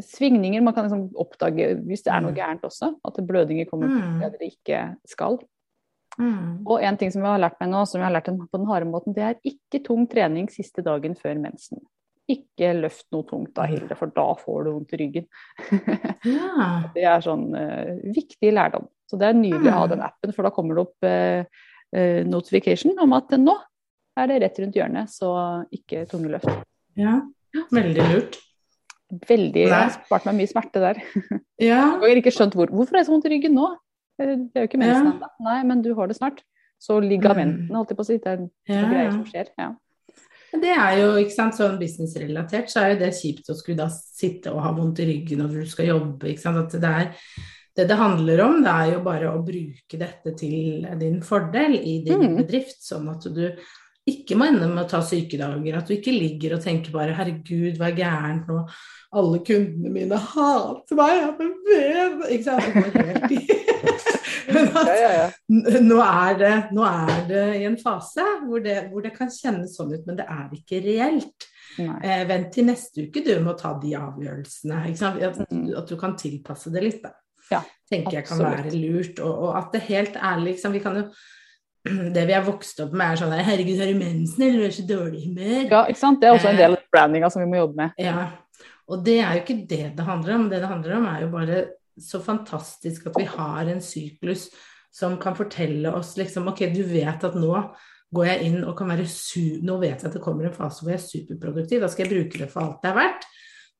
Svingninger. 0.00 0.62
Man 0.62 0.74
kan 0.74 0.84
liksom 0.88 1.08
oppdage 1.18 1.72
hvis 1.86 2.02
det 2.04 2.12
er 2.12 2.20
noe 2.20 2.32
Mm. 2.32 2.36
gærent 2.38 2.62
også. 2.68 2.94
At 3.04 3.14
blødninger 3.26 3.66
kommer 3.70 3.88
Mm. 3.88 4.20
der 4.20 4.30
det 4.30 4.52
ikke 4.52 4.96
skal. 5.06 5.38
Mm. 6.18 6.66
Og 6.66 6.82
en 6.82 6.96
ting 6.96 7.10
som 7.10 7.22
jeg 7.22 7.30
har 7.30 7.38
lært 7.40 7.58
meg 7.60 7.70
nå, 7.70 7.86
som 7.88 8.00
jeg 8.00 8.06
har 8.10 8.12
lært 8.20 8.26
på 8.50 8.58
den 8.58 8.66
harde 8.68 8.86
måten, 8.86 9.14
det 9.14 9.22
er 9.22 9.34
ikke 9.44 9.82
tung 9.84 10.06
trening 10.06 10.48
siste 10.50 10.82
dagen 10.84 11.14
før 11.14 11.40
mensen. 11.40 11.80
Ikke 12.28 12.72
løft 12.78 13.06
noe 13.12 13.24
tungt 13.24 13.54
da, 13.54 13.64
Hilde, 13.66 13.96
for 13.96 14.06
da 14.06 14.34
får 14.34 14.64
du 14.64 14.70
vondt 14.72 14.92
i 14.92 14.96
ryggen. 15.00 15.26
Ja. 16.24 16.82
Det 16.94 17.02
er 17.02 17.20
sånn 17.24 17.48
uh, 17.56 17.98
viktig 18.14 18.52
lærdom. 18.52 18.86
Så 19.10 19.18
det 19.18 19.28
er 19.28 19.34
nydelig 19.34 19.68
å 19.72 19.78
ha 19.80 19.86
Mm. 19.86 19.90
den 19.90 20.02
appen, 20.02 20.32
for 20.32 20.42
da 20.44 20.50
kommer 20.50 20.74
det 20.74 20.84
opp 20.86 21.04
uh, 21.04 21.44
eh, 21.92 22.22
notification 22.24 22.94
om 22.98 23.12
at 23.12 23.28
nå 23.30 23.56
er 24.16 24.26
det 24.28 24.40
rett 24.42 24.58
rundt 24.60 24.74
hjørnet, 24.76 25.08
så 25.10 25.66
ikke 25.72 26.06
tunge 26.08 26.28
løft. 26.30 26.48
ja. 26.96 27.20
Veldig 27.72 28.04
lurt. 28.14 28.38
Veldig, 29.12 29.66
jeg 29.66 29.72
har 29.72 29.90
spart 29.92 30.24
meg 30.24 30.38
mye 30.40 30.48
smerte 30.50 30.80
der. 30.80 31.00
Ja. 31.60 31.82
Jeg 32.00 32.14
har 32.14 32.20
ikke 32.22 32.32
skjønt 32.34 32.54
hvor, 32.56 32.70
hvorfor 32.72 32.96
er 32.96 33.02
jeg 33.02 33.06
så 33.10 33.12
vondt 33.14 33.28
i 33.28 33.34
ryggen 33.34 33.54
nå? 33.58 33.68
Det 34.18 34.26
er 34.28 34.64
jo 34.64 34.68
ikke 34.70 34.80
mensen 34.80 35.06
Ja. 35.06 35.12
ennå. 35.12 35.28
Nei, 35.46 35.58
men 35.68 35.82
du 35.84 35.92
har 35.98 36.08
det 36.08 36.16
snart. 36.16 36.40
Så 36.82 36.96
ligamentene, 37.04 37.76
holdt 37.76 37.92
jeg 37.92 37.98
på 38.00 38.02
å 38.02 38.08
si, 38.08 38.16
det 38.18 38.26
er 38.32 38.40
Ja, 38.72 38.82
greier 38.90 39.12
som 39.12 39.24
skjer. 39.28 39.52
Ja. 39.58 39.68
Det 40.52 40.68
er 40.74 40.96
jo, 40.98 41.10
ikke 41.22 41.32
sant, 41.32 41.54
sånn 41.56 41.78
businessrelatert, 41.80 42.68
så 42.68 42.82
er 42.82 42.90
jo 42.92 42.98
det 43.04 43.12
kjipt 43.16 43.48
å 43.48 43.54
skulle 43.56 43.78
da 43.78 43.86
sitte 43.88 44.50
og 44.52 44.60
ha 44.64 44.72
vondt 44.76 44.98
i 45.00 45.06
ryggen 45.08 45.38
når 45.40 45.54
du 45.62 45.70
skal 45.70 45.86
jobbe, 45.92 46.28
ikke 46.32 46.42
sant. 46.42 46.58
At 46.66 46.74
det 46.82 46.90
er 46.90 47.12
det 47.78 47.86
det 47.88 47.96
handler 47.96 48.42
om, 48.44 48.58
det 48.66 48.68
er 48.72 48.90
jo 48.92 48.98
bare 49.06 49.30
å 49.32 49.38
bruke 49.46 49.96
dette 49.96 50.34
til 50.36 50.82
din 51.00 51.22
fordel 51.24 51.78
i 51.78 52.02
din 52.04 52.20
Mm. 52.20 52.36
bedrift, 52.42 52.82
sånn 52.84 53.08
at 53.14 53.22
du 53.32 53.46
ikke 54.08 54.34
må 54.34 54.48
ende 54.50 54.66
med 54.66 54.82
å 54.82 54.88
ta 54.90 54.98
sykedager, 55.06 55.76
at 55.78 55.86
du 55.86 55.94
ikke 55.94 56.14
ligger 56.14 56.56
og 56.56 56.64
tenker 56.64 56.90
bare 56.94 57.14
'herregud, 57.14 57.76
hva 57.78 57.90
er 57.90 57.98
gærent 58.00 58.48
nå', 58.50 58.64
alle 59.14 59.38
kundene 59.46 59.92
mine 59.94 60.18
hater 60.18 60.98
meg, 60.98 61.12
jeg 61.12 61.28
er 61.28 61.36
vev 61.68 62.24
Ikke 62.32 62.44
sant. 62.44 62.62
Det 62.66 62.72
går 62.74 63.12
helt 63.12 63.32
i 63.32 63.40
Men 64.52 64.68
at 64.76 64.88
Ja, 64.88 64.94
ja, 64.98 65.12
ja. 65.22 65.28
Nå 65.80 66.00
er, 66.02 66.34
det, 66.40 66.52
nå 66.74 66.82
er 66.82 67.22
det 67.28 67.44
i 67.60 67.64
en 67.68 67.78
fase 67.78 68.24
hvor 68.46 68.62
det, 68.64 68.88
hvor 68.90 69.04
det 69.04 69.12
kan 69.14 69.30
kjennes 69.30 69.76
sånn 69.78 69.92
ut, 69.94 70.06
men 70.06 70.18
det 70.18 70.26
er 70.26 70.48
ikke 70.56 70.80
reelt. 70.84 71.46
Eh, 71.78 72.24
vent 72.28 72.50
til 72.52 72.66
neste 72.68 73.06
uke 73.06 73.22
du 73.24 73.30
med 73.38 73.54
å 73.54 73.58
ta 73.58 73.72
de 73.80 73.94
avgjørelsene. 73.96 74.80
At, 75.22 75.38
Mm. 75.52 75.70
at 75.78 75.88
du 75.88 75.96
kan 75.96 76.16
tilpasse 76.18 76.72
det 76.74 76.82
litt. 76.82 77.02
Da. 77.02 77.14
Ja, 77.52 77.62
tenker 77.90 78.18
jeg 78.18 78.26
kan 78.26 78.42
være 78.42 78.74
lurt. 78.74 79.20
Og, 79.20 79.38
og 79.46 79.56
at 79.56 79.72
det 79.72 79.82
helt 79.88 80.16
ærlig 80.16 80.56
liksom, 80.56 80.72
vi 80.72 80.82
kan 80.84 80.96
jo, 80.96 81.06
Det 82.14 82.24
vi 82.28 82.34
er 82.36 82.44
vokst 82.46 82.80
opp 82.84 82.92
med, 82.94 83.12
er 83.12 83.20
sånn 83.20 83.32
der, 83.34 83.44
'Herregud, 83.46 83.80
har 83.82 83.90
du 83.90 83.98
mensen, 83.98 84.42
eller 84.46 84.62
du 84.62 84.66
er 84.68 84.76
så 84.76 84.86
dårlig 84.86 85.22
humør?' 85.26 85.70
Ja, 85.70 85.84
ikke 85.90 86.02
sant? 86.02 86.20
Det 86.20 86.28
er 86.28 86.36
også 86.36 86.52
en 86.52 86.60
del 86.60 86.76
av 86.76 86.84
brandinga 86.94 87.30
som 87.32 87.42
vi 87.42 87.50
må 87.50 87.62
jobbe 87.62 87.80
med. 87.82 87.96
Ja, 87.98 88.26
og 88.88 89.04
det 89.06 89.18
er 89.20 89.32
jo 89.34 89.42
ikke 89.42 89.62
det 89.70 89.84
det 89.96 90.06
handler 90.06 90.34
om. 90.36 90.50
Det 90.50 90.60
det 90.62 90.68
handler 90.70 90.98
om, 90.98 91.08
er 91.10 91.24
jo 91.24 91.32
bare 91.32 91.64
så 91.98 92.20
fantastisk 92.24 93.06
at 93.06 93.18
vi 93.18 93.24
har 93.28 93.68
en 93.68 93.82
syklus 93.84 94.48
som 94.92 95.16
kan 95.20 95.36
fortelle 95.36 95.92
oss 95.92 96.16
liksom 96.16 96.48
Ok, 96.52 96.66
du 96.74 96.82
vet 96.88 97.24
at 97.24 97.36
nå 97.36 97.52
går 98.12 98.26
jeg 98.28 98.48
inn 98.48 98.64
og 98.64 98.76
kan 98.76 98.90
være 98.92 99.06
su... 99.08 99.58
Nå 99.64 99.78
vet 99.80 100.02
jeg 100.02 100.10
at 100.10 100.16
det 100.18 100.24
kommer 100.24 100.48
en 100.48 100.56
fase 100.56 100.82
hvor 100.82 100.92
jeg 100.92 101.00
er 101.00 101.06
superproduktiv, 101.06 101.80
da 101.80 101.88
skal 101.88 102.06
jeg 102.06 102.12
bruke 102.12 102.42
det 102.42 102.50
for 102.52 102.64
alt 102.64 102.82
det 102.82 102.90
er 102.90 102.98
verdt. 102.98 103.28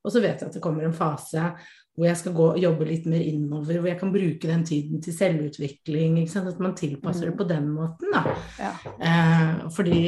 Og 0.03 0.11
så 0.11 0.23
vet 0.23 0.41
jeg 0.41 0.49
at 0.49 0.55
det 0.57 0.63
kommer 0.63 0.87
en 0.87 0.95
fase 0.97 1.51
hvor 1.95 2.07
jeg 2.07 2.17
skal 2.17 2.33
gå 2.33 2.45
og 2.55 2.57
jobbe 2.61 2.87
litt 2.89 3.05
mer 3.05 3.21
innover, 3.21 3.77
hvor 3.77 3.89
jeg 3.91 3.99
kan 3.99 4.13
bruke 4.13 4.49
den 4.49 4.63
tiden 4.65 5.01
til 5.01 5.13
selvutvikling. 5.13 6.17
At 6.25 6.59
man 6.59 6.73
tilpasser 6.75 7.29
det 7.29 7.37
på 7.37 7.45
den 7.49 7.69
måten, 7.69 8.09
da. 8.13 8.23
Ja. 8.57 8.71
Eh, 8.97 9.69
fordi 9.75 10.01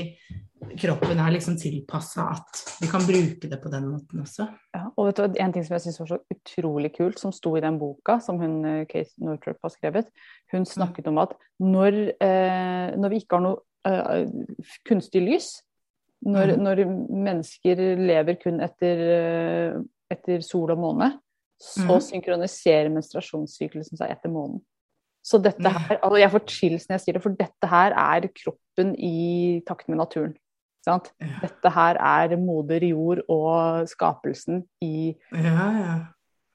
kroppen 0.81 1.19
er 1.21 1.29
liksom 1.35 1.57
tilpassa 1.61 2.25
at 2.33 2.61
vi 2.81 2.87
kan 2.89 3.05
bruke 3.05 3.49
det 3.51 3.59
på 3.61 3.69
den 3.69 3.85
måten 3.91 4.23
også. 4.23 4.47
Ja, 4.73 4.87
og 4.97 5.07
vet 5.07 5.17
du, 5.17 5.35
En 5.39 5.53
ting 5.53 5.65
som 5.65 5.75
jeg 5.75 5.81
syns 5.81 5.99
var 5.99 6.07
så 6.07 6.19
utrolig 6.33 6.91
kult, 6.97 7.19
som 7.21 7.31
sto 7.31 7.53
i 7.55 7.61
den 7.61 7.77
boka 7.79 8.19
som 8.19 8.39
hun, 8.41 8.65
eh, 8.65 8.85
Kate 8.89 9.11
Northrop 9.21 9.57
har 9.61 9.69
skrevet, 9.69 10.09
hun 10.51 10.65
snakket 10.65 11.07
om 11.07 11.17
at 11.21 11.37
når, 11.59 12.15
eh, 12.19 12.95
når 12.97 13.09
vi 13.09 13.21
ikke 13.21 13.37
har 13.37 13.45
noe 13.45 13.57
eh, 13.85 14.25
kunstig 14.89 15.21
lys. 15.21 15.61
Når, 16.25 16.55
Mhm. 16.55 16.63
når 16.63 16.75
mennesker 17.11 17.75
lever 17.97 18.35
kun 18.41 18.59
etter, 18.59 18.97
uh, 19.77 19.83
etter 20.09 20.41
sol 20.41 20.71
og 20.71 20.79
måne, 20.79 21.19
så 21.61 21.87
Mhm. 21.87 22.01
synkroniserer 22.01 22.89
menstruasjonssyklusen 22.91 23.97
seg 23.97 24.11
etter 24.11 24.29
månen. 24.29 24.61
Så 25.25 25.39
dette 25.41 25.67
her, 25.67 25.97
altså 26.03 26.19
Jeg 26.19 26.31
får 26.31 26.43
chills 26.47 26.87
når 26.87 26.93
jeg 26.93 27.01
sier 27.01 27.13
det, 27.13 27.23
for 27.23 27.29
dette 27.33 27.67
her 27.67 27.91
er 27.97 28.27
kroppen 28.27 28.95
i 28.99 29.61
takt 29.65 29.87
med 29.89 29.97
naturen. 29.97 30.35
Sant? 30.85 31.11
Ja, 31.19 31.39
Dette 31.41 31.71
her 31.73 31.97
er 31.97 32.37
moder 32.37 32.83
jord 32.85 33.23
og 33.27 33.87
skapelsen 33.89 34.67
i, 34.83 35.15
ja. 35.33 35.71
ja. 35.81 35.95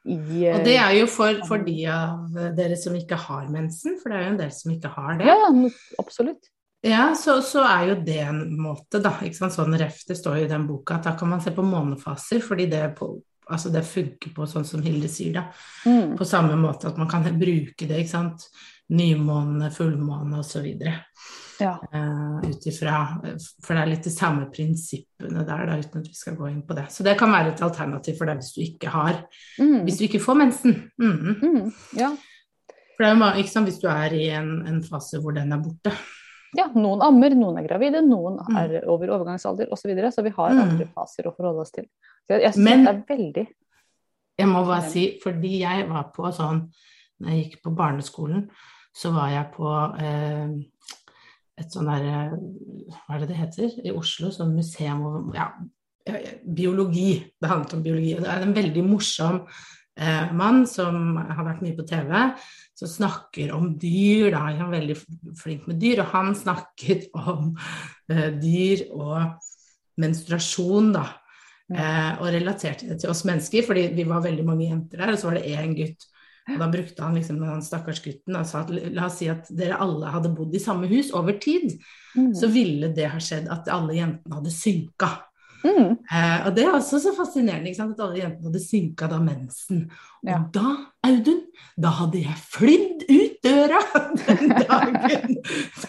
i 0.06 0.52
Og 0.54 0.62
det 0.64 0.76
er 0.78 0.92
jo 1.00 1.06
for, 1.10 1.40
for 1.48 1.58
de 1.66 1.84
av 1.90 2.30
dere 2.54 2.76
som 2.78 2.94
ikke 2.94 3.18
har 3.18 3.48
mensen, 3.50 3.98
for 4.00 4.10
det 4.10 4.20
er 4.20 4.22
jo 4.22 4.30
en 4.36 4.38
del 4.38 4.52
som 4.54 4.70
ikke 4.70 4.92
har 4.94 5.18
det. 5.18 5.26
Ja, 5.26 5.50
absolutt. 5.98 6.46
Ja, 6.86 7.10
så, 7.18 7.40
så 7.42 7.60
er 7.66 7.88
jo 7.90 7.96
det 8.06 8.20
en 8.22 8.56
måte, 8.56 9.02
da. 9.02 9.10
Sånn 9.50 9.74
ref, 9.76 10.04
det 10.08 10.16
står 10.16 10.38
jo 10.38 10.44
i 10.46 10.48
den 10.48 10.68
boka 10.68 10.94
at 10.94 11.10
da 11.10 11.16
kan 11.18 11.28
man 11.28 11.42
se 11.44 11.50
på 11.50 11.66
månefaser, 11.66 12.40
fordi 12.40 12.70
det, 12.70 12.94
på, 12.96 13.18
altså 13.50 13.72
det 13.74 13.84
funker 13.88 14.32
på 14.36 14.46
sånn 14.48 14.66
som 14.68 14.82
Hilde 14.84 15.10
sier, 15.10 15.36
da. 15.36 15.46
Mm. 15.86 16.16
På 16.18 16.26
samme 16.28 16.56
måte 16.60 16.90
at 16.90 16.98
man 17.00 17.10
kan 17.10 17.26
bruke 17.38 17.86
det, 17.86 18.02
ikke 18.02 18.12
sant. 18.12 18.46
Nymåne, 18.90 19.70
fullmåne 19.70 20.40
osv. 20.40 20.66
Ja. 21.60 21.74
Uh, 21.92 22.40
ut 22.48 22.64
ifra 22.66 22.94
For 23.60 23.76
det 23.76 23.82
er 23.82 23.90
litt 23.90 24.06
de 24.08 24.12
samme 24.14 24.46
prinsippene 24.50 25.44
der, 25.44 25.66
da, 25.68 25.76
uten 25.76 26.00
at 26.00 26.08
vi 26.08 26.16
skal 26.16 26.38
gå 26.38 26.48
inn 26.50 26.62
på 26.66 26.74
det. 26.78 26.88
Så 26.90 27.06
det 27.06 27.18
kan 27.20 27.30
være 27.32 27.52
et 27.52 27.62
alternativ 27.64 28.18
for 28.18 28.30
deg 28.30 28.40
hvis 28.40 28.54
du 28.56 28.62
ikke 28.64 28.94
har 28.94 29.24
Mm. 29.60 29.82
Hvis 29.84 29.98
du 29.98 30.06
ikke 30.06 30.22
får 30.22 30.38
mensen. 30.38 30.76
Mm. 30.98 31.36
Mm. 31.42 31.72
Ja. 31.98 32.14
For 32.96 33.04
det 33.04 33.10
er 33.10 33.18
jo 33.18 33.42
ikke 33.42 33.52
sant, 33.52 33.68
hvis 33.68 33.80
du 33.82 33.86
er 33.90 34.14
i 34.16 34.30
en, 34.36 34.50
en 34.68 34.80
fase 34.84 35.20
hvor 35.20 35.36
den 35.36 35.52
er 35.52 35.60
borte. 35.60 35.92
Ja. 36.56 36.66
Noen 36.74 37.00
ammer, 37.02 37.30
noen 37.30 37.58
er 37.58 37.68
gravide, 37.68 38.02
noen 38.06 38.38
Mm. 38.38 38.56
er 38.58 38.88
over 38.88 39.06
overgangsalder 39.08 39.68
osv. 39.70 39.82
Så, 39.82 39.88
videre, 39.88 40.10
så 40.12 40.22
vi 40.22 40.30
har 40.30 40.50
Mm. 40.50 40.60
andre 40.60 40.86
faser 40.94 41.24
å 41.24 41.34
forholde 41.36 41.60
oss 41.60 41.70
til. 41.70 41.84
Så 42.26 42.34
jeg, 42.36 42.42
jeg 42.42 42.52
synes 42.54 42.64
Men- 42.64 42.84
det 42.84 42.94
er 42.94 43.16
veldig 43.16 43.46
Jeg 44.38 44.48
må 44.48 44.64
bare 44.64 44.82
si, 44.90 45.20
fordi 45.22 45.58
jeg 45.60 45.88
var 45.88 46.12
på 46.16 46.32
sånn 46.32 46.70
Når 47.20 47.28
jeg 47.30 47.44
gikk 47.52 47.62
på 47.62 47.74
barneskolen, 47.76 48.48
så 48.96 49.12
var 49.12 49.28
jeg 49.28 49.52
på 49.52 50.00
eh, 50.00 50.48
et 51.58 51.66
sånn 51.68 51.84
derre 51.84 52.38
Hva 52.88 53.14
er 53.14 53.18
det 53.20 53.28
det 53.28 53.36
heter? 53.36 53.70
I 53.84 53.90
Oslo, 53.90 54.28
sånn 54.30 54.54
museum 54.54 55.02
over 55.04 55.34
Ja, 55.34 55.50
eh, 56.06 56.38
biologi. 56.48 57.30
Det 57.40 57.48
handlet 57.50 57.74
om 57.74 57.82
biologi. 57.82 58.14
og 58.16 58.22
Det 58.22 58.28
er 58.30 58.42
en 58.42 58.54
veldig 58.54 58.84
morsom 58.88 59.46
eh, 60.00 60.32
mann 60.36 60.64
som 60.68 61.14
har 61.20 61.44
vært 61.46 61.62
mye 61.64 61.76
på 61.78 61.86
TV, 61.88 62.12
som 62.78 62.90
snakker 62.90 63.52
om 63.56 63.72
dyr. 63.80 64.30
Da. 64.32 64.46
Han 64.48 64.68
er 64.68 64.76
veldig 64.78 64.98
flink 65.40 65.68
med 65.70 65.80
dyr, 65.82 66.04
og 66.04 66.12
han 66.14 66.34
snakket 66.44 67.10
om 67.18 67.54
eh, 68.10 68.30
dyr 68.40 68.86
og 68.96 69.50
menstruasjon, 70.00 70.94
da. 70.96 71.08
Eh, 71.70 72.12
og 72.18 72.32
relaterte 72.34 72.88
det 72.88 72.98
til 73.02 73.12
oss 73.12 73.22
mennesker, 73.28 73.62
fordi 73.66 73.90
vi 73.94 74.06
var 74.08 74.24
veldig 74.24 74.46
mange 74.46 74.66
jenter 74.66 75.04
der, 75.04 75.14
og 75.14 75.20
så 75.20 75.30
var 75.30 75.38
det 75.38 75.52
én 75.54 75.76
gutt. 75.78 76.08
Og 76.50 76.58
da 76.58 76.66
brukte 76.72 77.04
han 77.04 77.14
liksom 77.14 77.38
den 77.44 77.62
stakkars 77.62 78.00
gutten 78.02 78.34
og 78.34 78.46
sa 78.48 78.64
at 78.64 78.70
la 78.72 79.06
oss 79.06 79.20
si 79.20 79.28
at 79.30 79.46
dere 79.54 79.78
alle 79.78 80.10
hadde 80.10 80.32
bodd 80.34 80.54
i 80.56 80.62
samme 80.62 80.88
hus 80.90 81.12
over 81.14 81.36
tid, 81.38 81.76
mm. 82.16 82.32
så 82.34 82.48
ville 82.50 82.90
det 82.96 83.10
ha 83.12 83.20
skjedd 83.22 83.50
at 83.52 83.70
alle 83.70 83.98
jentene 83.98 84.40
hadde 84.40 84.54
synka. 84.54 85.12
Mm. 85.64 85.90
Eh, 86.10 86.46
og 86.46 86.54
det 86.56 86.64
er 86.64 86.72
også 86.72 87.00
så 87.02 87.12
fascinerende 87.16 87.70
at 87.74 88.00
alle 88.00 88.16
jentene 88.22 88.48
hadde 88.48 88.62
synka 88.64 89.08
da 89.10 89.18
mensen. 89.20 89.90
Og 90.22 90.28
Ja. 90.30 90.38
da, 90.52 90.76
Audun, 91.04 91.40
da 91.80 91.88
hadde 91.88 92.18
jeg 92.20 92.36
flydd 92.52 93.04
ut 93.08 93.36
døra 93.44 93.80
den 94.26 94.48
dagen! 94.50 95.36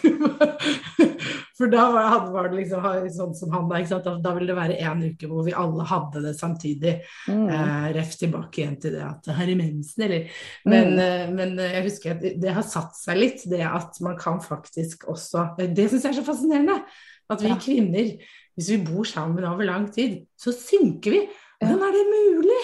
For 1.58 1.68
da 1.70 1.84
var, 1.92 2.24
var 2.32 2.48
det 2.50 2.56
liksom 2.62 2.82
sånn 3.12 3.34
som 3.36 3.52
han 3.54 3.68
da? 3.70 3.82
Da, 4.02 4.14
da 4.24 4.32
ville 4.34 4.48
det 4.50 4.56
være 4.56 4.78
én 4.82 5.02
uke 5.12 5.28
hvor 5.30 5.44
vi 5.46 5.52
alle 5.56 5.84
hadde 5.86 6.22
det 6.24 6.32
samtidig. 6.38 6.94
Mm. 7.28 7.44
Eh, 7.52 7.86
ref 7.98 8.16
tilbake 8.18 8.62
igjen 8.62 8.78
til 8.82 8.96
det 8.96 9.04
at 9.06 9.22
det 9.28 9.36
her 9.38 9.52
er 9.52 9.60
mensen, 9.60 10.02
eller 10.08 10.28
Men, 10.64 10.92
Mm. 10.92 10.98
eh, 10.98 11.30
men 11.36 11.58
eh, 11.58 11.72
jeg 11.76 11.84
husker 11.90 12.10
at 12.16 12.20
det- 12.22 12.40
det 12.40 12.52
har 12.56 12.62
satt 12.62 12.96
seg 12.96 13.16
litt, 13.18 13.44
det 13.48 13.60
at 13.60 14.00
man 14.00 14.16
kan 14.18 14.40
faktisk 14.40 15.04
også 15.08 15.56
Det 15.58 15.90
syns 15.90 16.02
jeg 16.04 16.16
er 16.16 16.22
så 16.22 16.24
fascinerende. 16.32 16.82
At 17.30 17.40
vi 17.40 17.48
Ja. 17.48 17.56
kvinner, 17.56 18.18
hvis 18.56 18.70
vi 18.74 18.80
bor 18.84 19.06
sammen 19.08 19.44
over 19.48 19.64
lang 19.64 19.86
tid, 19.94 20.22
så 20.38 20.52
synker 20.52 21.14
vi. 21.14 21.20
Hvordan 21.62 21.84
er 21.86 21.94
det 21.96 22.04
mulig? 22.10 22.62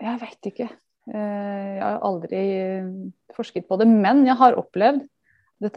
Jeg 0.00 0.20
vet 0.22 0.48
ikke. 0.52 0.68
Eh, 1.12 1.74
Jeg 1.76 1.82
har 1.84 2.00
aldri 2.02 2.40
eh, 2.56 2.88
forsket 3.36 3.68
på 3.68 3.78
det, 3.78 3.86
men 3.86 4.24
jeg 4.26 4.36
har 4.36 4.56
opplevd 4.58 5.04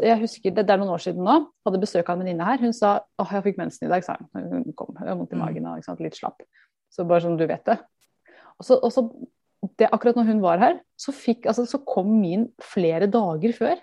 Jeg 0.04 0.20
husker, 0.20 0.52
det, 0.52 0.66
er 0.70 0.78
noen 0.82 0.92
år 0.92 1.00
siden 1.00 1.24
nå. 1.24 1.36
Hadde 1.64 1.80
besøk 1.80 2.10
av 2.10 2.18
en 2.18 2.26
venninne 2.26 2.44
her. 2.44 2.60
Hun 2.60 2.74
sa 2.76 2.98
åh, 3.20 3.30
jeg 3.32 3.46
fikk 3.46 3.60
mensen 3.62 3.88
i 3.88 3.92
dag, 3.92 4.04
sa 4.04 4.18
hun. 4.20 4.50
Hun 4.66 4.74
kom, 4.76 4.92
jeg 4.98 5.08
har 5.08 5.16
vondt 5.16 5.32
i 5.32 5.38
Mm. 5.38 5.44
magen 5.46 5.68
og 5.72 6.02
litt 6.04 6.18
slapp. 6.20 6.42
Så 6.92 7.06
bare 7.08 7.22
sånn, 7.24 7.38
du 7.40 7.46
vet 7.48 7.64
det. 7.64 7.78
Og 8.60 8.66
så, 8.68 8.76
og 8.76 8.92
så 8.92 9.06
det, 9.80 9.88
akkurat 9.88 10.16
når 10.18 10.26
hun 10.34 10.42
var 10.42 10.58
her, 10.60 10.80
så, 11.00 11.14
fikk, 11.16 11.46
altså, 11.48 11.64
så 11.66 11.80
kom 11.86 12.12
min 12.20 12.50
flere 12.60 13.08
dager 13.08 13.54
før. 13.56 13.80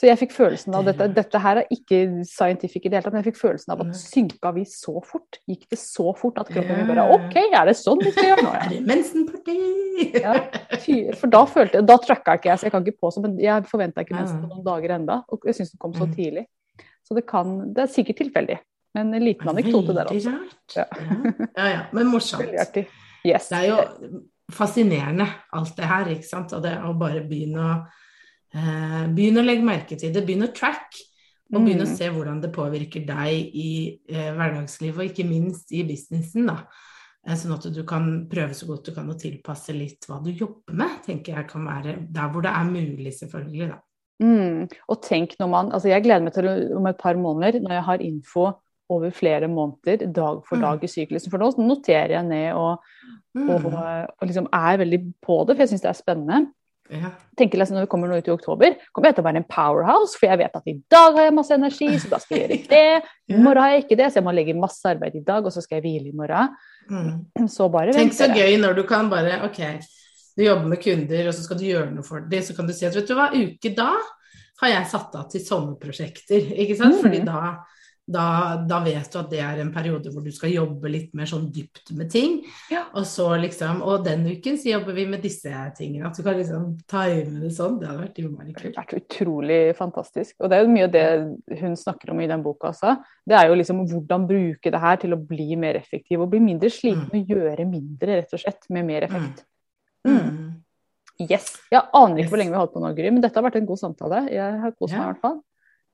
Så 0.00 0.06
jeg 0.08 0.18
fikk 0.18 0.32
følelsen 0.34 0.74
av 0.74 0.86
dette, 0.88 1.06
dette 1.14 1.38
her 1.38 1.58
er 1.60 1.66
ikke 1.70 1.98
scientific 2.26 2.86
i 2.86 2.90
det 2.90 2.96
hele 2.96 3.04
tatt, 3.04 3.12
men 3.14 3.20
jeg 3.22 3.28
fikk 3.34 3.40
følelsen 3.42 3.74
av 3.74 3.82
at 3.84 3.98
synka 4.00 4.52
vi 4.56 4.64
så 4.66 4.94
fort? 5.04 5.36
Gikk 5.46 5.66
det 5.70 5.78
så 5.78 6.06
fort 6.16 6.40
at 6.40 6.48
kroppen 6.48 6.80
min 6.80 6.88
bare 6.88 7.04
OK, 7.12 7.36
er 7.42 7.68
det 7.68 7.74
sånn 7.78 8.00
vi 8.00 8.10
skal 8.14 8.30
gjøre 8.30 8.46
nå? 8.46 8.54
Ja? 8.56 8.62
Er 8.64 8.72
det 8.72 8.80
mensenparti? 8.88 9.58
Ja, 10.16 10.34
for 11.20 11.30
da 11.36 11.44
følte 11.46 11.78
jeg, 11.78 11.86
da 11.92 11.98
tracka 12.02 12.38
ikke 12.40 12.50
jeg, 12.50 12.58
så 12.62 12.66
jeg 12.70 12.74
kan 12.74 12.86
ikke 12.88 13.04
påstå, 13.04 13.22
men 13.28 13.36
jeg 13.44 13.68
forventa 13.70 14.02
ikke 14.06 14.16
mensen 14.16 14.40
på 14.42 14.48
noen 14.50 14.66
dager 14.66 14.96
enda, 14.96 15.20
og 15.28 15.46
jeg 15.46 15.60
syns 15.60 15.74
den 15.76 15.82
kom 15.84 15.94
så 15.94 16.08
Mm. 16.08 16.16
tidlig. 16.16 16.46
Så 17.06 17.14
det 17.18 17.26
kan, 17.28 17.54
det 17.76 17.84
er 17.84 17.92
sikkert 17.92 18.16
tilfeldig, 18.24 18.58
men 18.96 19.14
en 19.14 19.24
liten 19.28 19.48
anekdote 19.52 19.94
der 19.94 20.08
også. 20.10 20.32
Ja. 20.76 20.84
ja, 21.56 21.66
ja. 21.68 21.80
Men 21.92 22.08
morsomt. 22.10 22.48
Yes. 23.26 23.48
Det 23.52 23.58
er 23.60 23.68
jo 23.68 24.22
fascinerende 24.52 25.26
alt 25.52 25.76
det 25.76 25.84
her, 25.88 26.08
ikke 26.16 26.26
sant. 26.26 26.52
Og 26.56 26.62
det 26.64 26.74
å 26.80 26.92
bare 26.98 27.22
begynne 27.28 27.60
å, 27.62 27.74
eh, 28.54 29.06
begynne 29.08 29.40
å 29.42 29.46
legge 29.46 29.64
merke 29.64 29.98
til 29.98 30.12
det, 30.12 30.24
begynn 30.26 30.46
å 30.48 30.54
track. 30.54 30.94
Og 31.52 31.60
begynn 31.66 31.82
å 31.84 31.88
Mm. 31.88 31.96
se 31.96 32.08
hvordan 32.08 32.40
det 32.40 32.52
påvirker 32.52 33.04
deg 33.06 33.50
i 33.54 34.00
eh, 34.08 34.32
hverdagslivet, 34.32 34.96
og 34.96 35.04
ikke 35.10 35.28
minst 35.28 35.70
i 35.72 35.82
businessen. 35.84 36.46
da. 36.46 36.62
Eh, 37.26 37.34
Sånn 37.34 37.52
at 37.52 37.66
du 37.74 37.82
kan 37.84 38.26
prøve 38.26 38.54
så 38.56 38.66
godt 38.66 38.84
du 38.86 38.92
kan 38.92 39.06
å 39.08 39.18
tilpasse 39.20 39.68
litt 39.76 40.00
hva 40.08 40.22
du 40.24 40.30
jobber 40.32 40.72
med, 40.72 41.02
tenker 41.04 41.34
jeg 41.36 41.48
kan 41.48 41.66
være 41.66 41.98
der 42.10 42.28
hvor 42.32 42.40
det 42.42 42.50
er 42.50 42.64
mulig, 42.64 43.12
selvfølgelig. 43.12 43.68
da. 43.68 43.78
Mm. 44.22 44.68
Og 44.88 45.02
tenk 45.02 45.36
når 45.38 45.48
man 45.50 45.70
Altså, 45.72 45.88
jeg 45.88 46.02
gleder 46.04 46.22
meg 46.22 46.32
til 46.32 46.76
om 46.76 46.86
et 46.86 46.98
par 46.98 47.14
måneder, 47.14 47.60
når 47.60 47.70
jeg 47.70 47.82
har 47.84 47.98
info 47.98 48.52
over 48.88 49.10
flere 49.10 49.48
måneder, 49.48 50.10
dag 50.12 50.42
for 50.46 50.56
Mm. 50.56 50.62
dag 50.62 50.84
i 50.84 50.86
syklusen. 50.86 51.30
For 51.30 51.38
nå 51.38 51.52
noterer 51.58 52.08
jeg 52.16 52.24
ned 52.24 52.52
og, 52.54 52.78
og, 53.36 53.64
og, 53.66 53.74
og 54.20 54.26
liksom 54.28 54.48
er 54.52 54.78
veldig 54.78 55.14
på 55.20 55.46
det, 55.46 55.56
for 55.56 55.62
jeg 55.62 55.68
syns 55.68 55.82
det 55.82 55.90
er 55.90 56.02
spennende. 56.02 56.52
Ja. 56.92 57.10
tenker 57.38 57.60
liksom 57.60 57.78
når 57.78 57.86
vi 57.86 57.90
kommer 57.94 58.10
nå 58.10 58.18
ut 58.20 58.28
i 58.28 58.34
oktober, 58.34 58.74
kommer 58.92 59.10
jeg 59.10 59.16
til 59.16 59.24
å 59.24 59.26
være 59.28 59.40
en 59.40 59.48
powerhouse, 59.48 60.18
for 60.18 60.28
jeg 60.28 60.40
vet 60.42 60.58
at 60.58 60.68
i 60.68 60.74
dag 60.92 61.16
har 61.16 61.28
jeg 61.28 61.34
masse 61.38 61.56
energi, 61.56 61.88
så 62.02 62.10
da 62.12 62.20
skal 62.20 62.38
jeg 62.38 62.44
gjøre 62.44 62.58
det. 62.74 63.16
I 63.32 63.38
morgen 63.38 63.62
har 63.64 63.74
jeg 63.74 63.84
ikke 63.86 63.98
det, 64.02 64.10
så 64.10 64.20
jeg 64.20 64.26
må 64.28 64.36
legge 64.36 64.58
masse 64.58 64.92
arbeid 64.92 65.16
i 65.18 65.24
dag, 65.26 65.48
og 65.48 65.54
så 65.54 65.64
skal 65.64 65.80
jeg 65.80 65.86
hvile 65.88 66.12
i 66.12 66.16
morgen. 66.20 66.52
Mm. 66.92 67.48
Så 67.48 67.68
bare 67.72 67.94
Tenk 67.96 68.16
så 68.16 68.28
gøy 68.32 68.58
når 68.60 68.74
du 68.80 68.82
kan 68.88 69.06
bare 69.08 69.36
Ok, 69.46 69.60
du 70.36 70.42
jobber 70.44 70.68
med 70.72 70.82
kunder, 70.82 71.28
og 71.30 71.36
så 71.36 71.44
skal 71.44 71.60
du 71.60 71.68
gjøre 71.68 71.90
noe 71.92 72.06
for 72.06 72.24
dem. 72.28 72.42
Så 72.44 72.56
kan 72.56 72.68
du 72.68 72.74
si 72.76 72.88
at 72.88 72.96
vet 72.96 73.08
du 73.08 73.14
hva, 73.16 73.30
uke 73.32 73.72
da 73.76 73.92
har 74.62 74.74
jeg 74.76 74.90
satt 74.92 75.14
av 75.18 75.28
til 75.30 75.42
sånne 75.44 75.76
prosjekter. 75.80 76.52
Ikke 76.62 76.76
sant? 76.78 76.98
Mm. 76.98 77.02
Fordi 77.04 77.22
da, 77.26 77.40
da, 78.12 78.26
da 78.68 78.78
vet 78.84 79.08
du 79.12 79.18
at 79.20 79.30
det 79.32 79.40
er 79.42 79.60
en 79.62 79.72
periode 79.74 80.12
hvor 80.12 80.24
du 80.24 80.30
skal 80.34 80.52
jobbe 80.52 80.90
litt 80.92 81.12
mer 81.16 81.28
sånn 81.30 81.48
dypt 81.54 81.92
med 81.96 82.10
ting. 82.12 82.38
Ja. 82.72 82.84
Og 82.98 83.06
så 83.08 83.28
liksom 83.40 83.82
Og 83.82 84.04
den 84.06 84.26
uken 84.28 84.58
så 84.60 84.74
jobber 84.74 84.96
vi 84.96 85.06
med 85.08 85.24
disse 85.24 85.50
tingene. 85.78 86.08
At 86.08 86.18
du 86.18 86.22
kan 86.26 86.38
liksom 86.38 86.66
time 86.90 87.42
det 87.42 87.52
sånn. 87.56 87.78
Det 87.80 87.88
hadde 87.90 88.04
vært 88.04 88.20
innmari 88.22 88.54
Det 88.54 88.70
har 88.70 88.84
vært 88.84 88.98
utrolig 89.00 89.60
fantastisk. 89.78 90.36
Og 90.40 90.50
det 90.52 90.58
er 90.58 90.66
jo 90.66 90.74
mye 90.74 90.88
av 90.88 90.96
det 90.96 91.06
hun 91.62 91.78
snakker 91.78 92.12
om 92.14 92.20
i 92.22 92.28
den 92.30 92.44
boka 92.44 92.70
også. 92.72 92.96
Det 93.28 93.38
er 93.38 93.48
jo 93.50 93.58
liksom 93.58 93.84
hvordan 93.86 94.26
bruke 94.28 94.74
det 94.74 94.82
her 94.82 95.00
til 95.02 95.16
å 95.16 95.20
bli 95.20 95.56
mer 95.60 95.80
effektiv 95.80 96.22
og 96.22 96.32
bli 96.32 96.42
mindre 96.44 96.70
sliten 96.72 97.08
og 97.08 97.32
gjøre 97.34 97.68
mindre, 97.68 98.20
rett 98.20 98.36
og 98.36 98.42
slett, 98.42 98.68
med 98.72 98.86
mer 98.88 99.08
effekt. 99.08 99.46
Mm. 100.06 100.62
Yes. 101.22 101.54
Jeg 101.70 101.82
aner 101.94 102.16
ikke 102.16 102.24
Yes. 102.24 102.30
hvor 102.30 102.40
lenge 102.40 102.50
vi 102.50 102.56
har 102.56 102.64
holdt 102.64 102.74
på 102.74 102.82
nå, 102.82 102.92
Gry, 102.96 103.10
men 103.10 103.22
dette 103.22 103.38
har 103.38 103.46
vært 103.46 103.60
en 103.60 103.66
god 103.66 103.78
samtale. 103.78 104.22
Jeg 104.32 104.60
har 104.60 104.72
kost 104.72 104.92
meg 104.92 105.02
i 105.02 105.10
hvert 105.12 105.22
fall. 105.22 105.40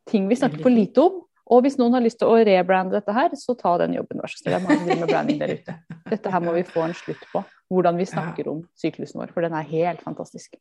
Ting 0.09 0.28
vi 0.28 0.38
snakker 0.38 0.62
for 0.62 0.72
lite 0.72 1.04
om. 1.04 1.22
Og 1.54 1.62
hvis 1.64 1.78
noen 1.80 1.96
har 1.96 2.04
lyst 2.04 2.20
til 2.20 2.28
å 2.28 2.40
rebrande 2.44 2.98
dette 2.98 3.14
her, 3.16 3.32
så 3.38 3.54
ta 3.56 3.76
den 3.80 3.96
jobben, 3.96 4.20
vær 4.20 4.32
så 4.32 4.40
snill. 4.40 4.54
Det 4.54 4.58
er 4.58 4.66
mange 4.66 4.84
driver 4.84 5.00
med 5.00 5.12
branding 5.12 5.38
der 5.40 5.54
ute. 5.56 5.76
Dette 6.11 6.32
her 6.34 6.44
må 6.44 6.52
vi 6.56 6.66
få 6.68 6.84
en 6.84 6.96
slutt 6.96 7.22
på. 7.32 7.44
Hvordan 7.72 8.00
vi 8.00 8.08
snakker 8.08 8.50
om 8.52 8.62
syklusen 8.80 9.20
vår, 9.20 9.32
for 9.34 9.44
den 9.44 9.56
er 9.56 9.70
helt 9.70 10.04
fantastisk. 10.04 10.56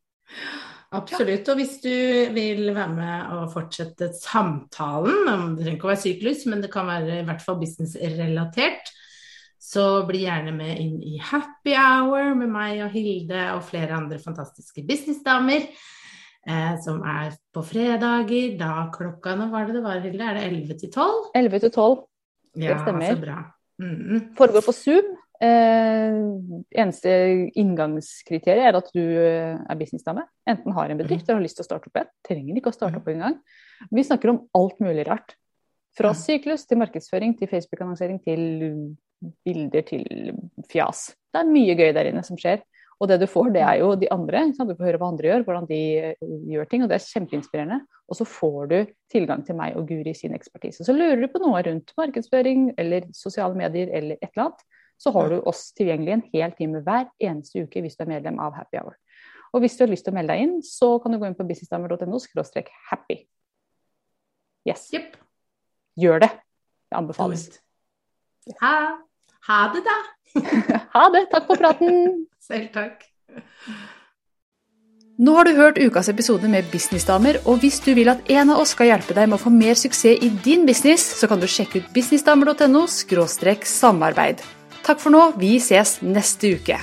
Absolutt. 0.96 1.48
Og 1.52 1.58
hvis 1.60 1.74
du 1.84 1.92
vil 2.32 2.70
være 2.72 2.94
med 2.94 3.34
og 3.36 3.50
fortsette 3.52 4.10
samtalen, 4.16 5.26
det 5.56 5.66
trenger 5.66 5.76
ikke 5.76 5.88
å 5.88 5.92
være 5.92 6.04
syklus, 6.06 6.46
men 6.48 6.64
det 6.64 6.72
kan 6.72 6.88
være 6.88 7.20
i 7.20 7.26
hvert 7.28 7.44
fall 7.44 7.60
businessrelatert, 7.60 8.92
så 9.68 9.84
bli 10.08 10.22
gjerne 10.24 10.54
med 10.56 10.80
inn 10.80 10.96
i 11.04 11.18
Happy 11.20 11.74
Hour 11.76 12.32
med 12.38 12.48
meg 12.54 12.80
og 12.86 12.94
Hilde 12.94 13.50
og 13.56 13.66
flere 13.68 13.98
andre 13.98 14.20
fantastiske 14.22 14.84
businessdamer. 14.88 15.66
Eh, 16.46 16.74
som 16.84 17.02
er 17.02 17.32
på 17.54 17.62
fredager. 17.64 18.56
Da 18.58 18.90
klokka 18.94 19.36
Nå 19.36 19.50
var 19.50 19.66
det 19.66 19.74
det 19.78 19.82
var, 19.84 20.00
Hilde? 20.00 20.22
Er 20.24 20.34
det 20.34 20.44
11 20.52 20.78
til 20.78 20.90
12? 20.90 21.30
11 21.34 21.58
til 21.60 21.70
12. 21.70 22.04
Det 22.54 22.64
Ja, 22.64 22.78
stemmer. 22.82 23.14
så 23.14 23.20
bra. 23.22 23.38
Mm. 23.80 24.34
Foregår 24.36 24.64
på 24.66 24.72
Zoom. 24.74 25.14
Eh, 25.40 26.14
eneste 26.74 27.10
inngangskriteriet 27.54 28.64
er 28.66 28.76
at 28.76 28.88
du 28.94 29.00
eh, 29.00 29.54
er 29.70 29.76
businessdame. 29.78 30.24
Enten 30.48 30.72
har 30.74 30.90
en 30.90 30.98
bedrift 30.98 31.28
eller 31.28 31.38
har 31.38 31.44
lyst 31.46 31.56
til 31.60 31.62
å 31.66 31.68
starte 31.68 31.86
opp 31.90 32.00
en. 32.00 32.08
Trenger 32.26 32.56
ikke 32.58 32.72
å 32.72 32.74
starte 32.74 32.98
opp 32.98 33.06
engang. 33.12 33.36
Vi 33.94 34.02
snakker 34.02 34.32
om 34.32 34.40
alt 34.58 34.80
mulig 34.82 35.06
rart. 35.06 35.36
Fra 35.96 36.08
Ja. 36.08 36.14
syklus 36.14 36.66
til 36.66 36.78
markedsføring 36.78 37.36
til 37.38 37.48
Facebook-annonsering 37.48 38.18
til 38.24 38.96
bilder 39.44 39.82
til 39.82 40.04
fjas. 40.70 41.14
Det 41.32 41.40
er 41.40 41.52
mye 41.52 41.74
gøy 41.74 41.92
der 41.94 42.10
inne 42.10 42.24
som 42.24 42.36
skjer. 42.36 42.62
Og 42.98 43.06
det 43.06 43.20
du 43.22 43.28
får, 43.30 43.52
det 43.54 43.62
er 43.62 43.76
jo 43.78 43.92
de 43.98 44.08
andre. 44.10 44.40
Du 44.58 44.74
får 44.74 44.88
høre 44.88 44.98
hva 45.00 45.10
andre 45.12 45.30
gjør, 45.30 45.44
hvordan 45.46 45.68
de 45.68 45.82
eh, 46.10 46.30
gjør 46.50 46.70
ting. 46.70 46.82
Og 46.82 46.90
det 46.90 46.98
er 46.98 47.04
kjempeinspirerende. 47.06 47.78
Og 48.10 48.18
så 48.18 48.26
får 48.26 48.70
du 48.72 48.78
tilgang 49.12 49.44
til 49.46 49.58
meg 49.58 49.76
og 49.78 49.86
Guri 49.90 50.14
sin 50.16 50.34
ekspertise. 50.34 50.86
Så 50.86 50.96
lurer 50.96 51.20
du 51.20 51.28
på 51.30 51.42
noe 51.42 51.62
rundt 51.66 51.94
markedsføring 52.00 52.72
eller 52.80 53.06
sosiale 53.14 53.54
medier 53.58 53.92
eller 53.94 54.18
et 54.18 54.30
eller 54.32 54.48
annet, 54.48 54.66
så 54.98 55.12
har 55.14 55.30
du 55.30 55.36
oss 55.46 55.68
tilgjengelig 55.78 56.16
en 56.16 56.24
hel 56.32 56.54
time 56.58 56.80
hver 56.82 57.06
eneste 57.22 57.62
uke 57.62 57.84
hvis 57.84 57.94
du 57.94 58.02
er 58.02 58.10
medlem 58.16 58.40
av 58.42 58.56
Happy 58.58 58.80
Hour. 58.80 58.96
Og 59.54 59.62
hvis 59.62 59.78
du 59.78 59.84
har 59.84 59.92
lyst 59.92 60.04
til 60.08 60.12
å 60.12 60.18
melde 60.18 60.34
deg 60.34 60.44
inn, 60.44 60.56
så 60.66 60.96
kan 61.00 61.14
du 61.14 61.20
gå 61.20 61.28
inn 61.28 61.38
på 61.38 61.46
businessdamer.no 61.46 62.18
happy. 62.90 63.22
Yes. 64.66 64.88
Yep. 64.92 65.14
Gjør 66.02 66.26
det. 66.26 66.32
Det 66.90 66.98
anbefales. 66.98 67.46
Ha, 68.60 68.74
ha 69.48 69.62
det, 69.74 69.84
da. 69.86 69.98
Ha 70.94 71.08
det. 71.14 71.28
Takk 71.32 71.46
for 71.48 71.60
praten. 71.60 72.26
Selv 72.42 72.68
takk. 72.74 73.06
Nå 75.18 75.32
har 75.34 75.48
du 75.48 75.56
hørt 75.56 75.80
ukas 75.82 76.08
episode 76.12 76.46
med 76.50 76.68
Businessdamer, 76.70 77.40
og 77.44 77.58
hvis 77.64 77.80
du 77.82 77.90
vil 77.96 78.10
at 78.12 78.30
en 78.30 78.52
av 78.54 78.60
oss 78.62 78.76
skal 78.76 78.92
hjelpe 78.92 79.16
deg 79.16 79.26
med 79.26 79.34
å 79.40 79.42
få 79.42 79.50
mer 79.50 79.74
suksess 79.74 80.22
i 80.22 80.30
din 80.44 80.62
business, 80.68 81.02
så 81.18 81.26
kan 81.26 81.42
du 81.42 81.48
sjekke 81.50 81.82
ut 81.82 81.90
businessdamer.no 81.96 82.86
samarbeid. 82.86 84.44
Takk 84.86 85.02
for 85.02 85.10
nå, 85.10 85.24
vi 85.42 85.56
ses 85.58 85.98
neste 86.06 86.54
uke. 86.54 86.78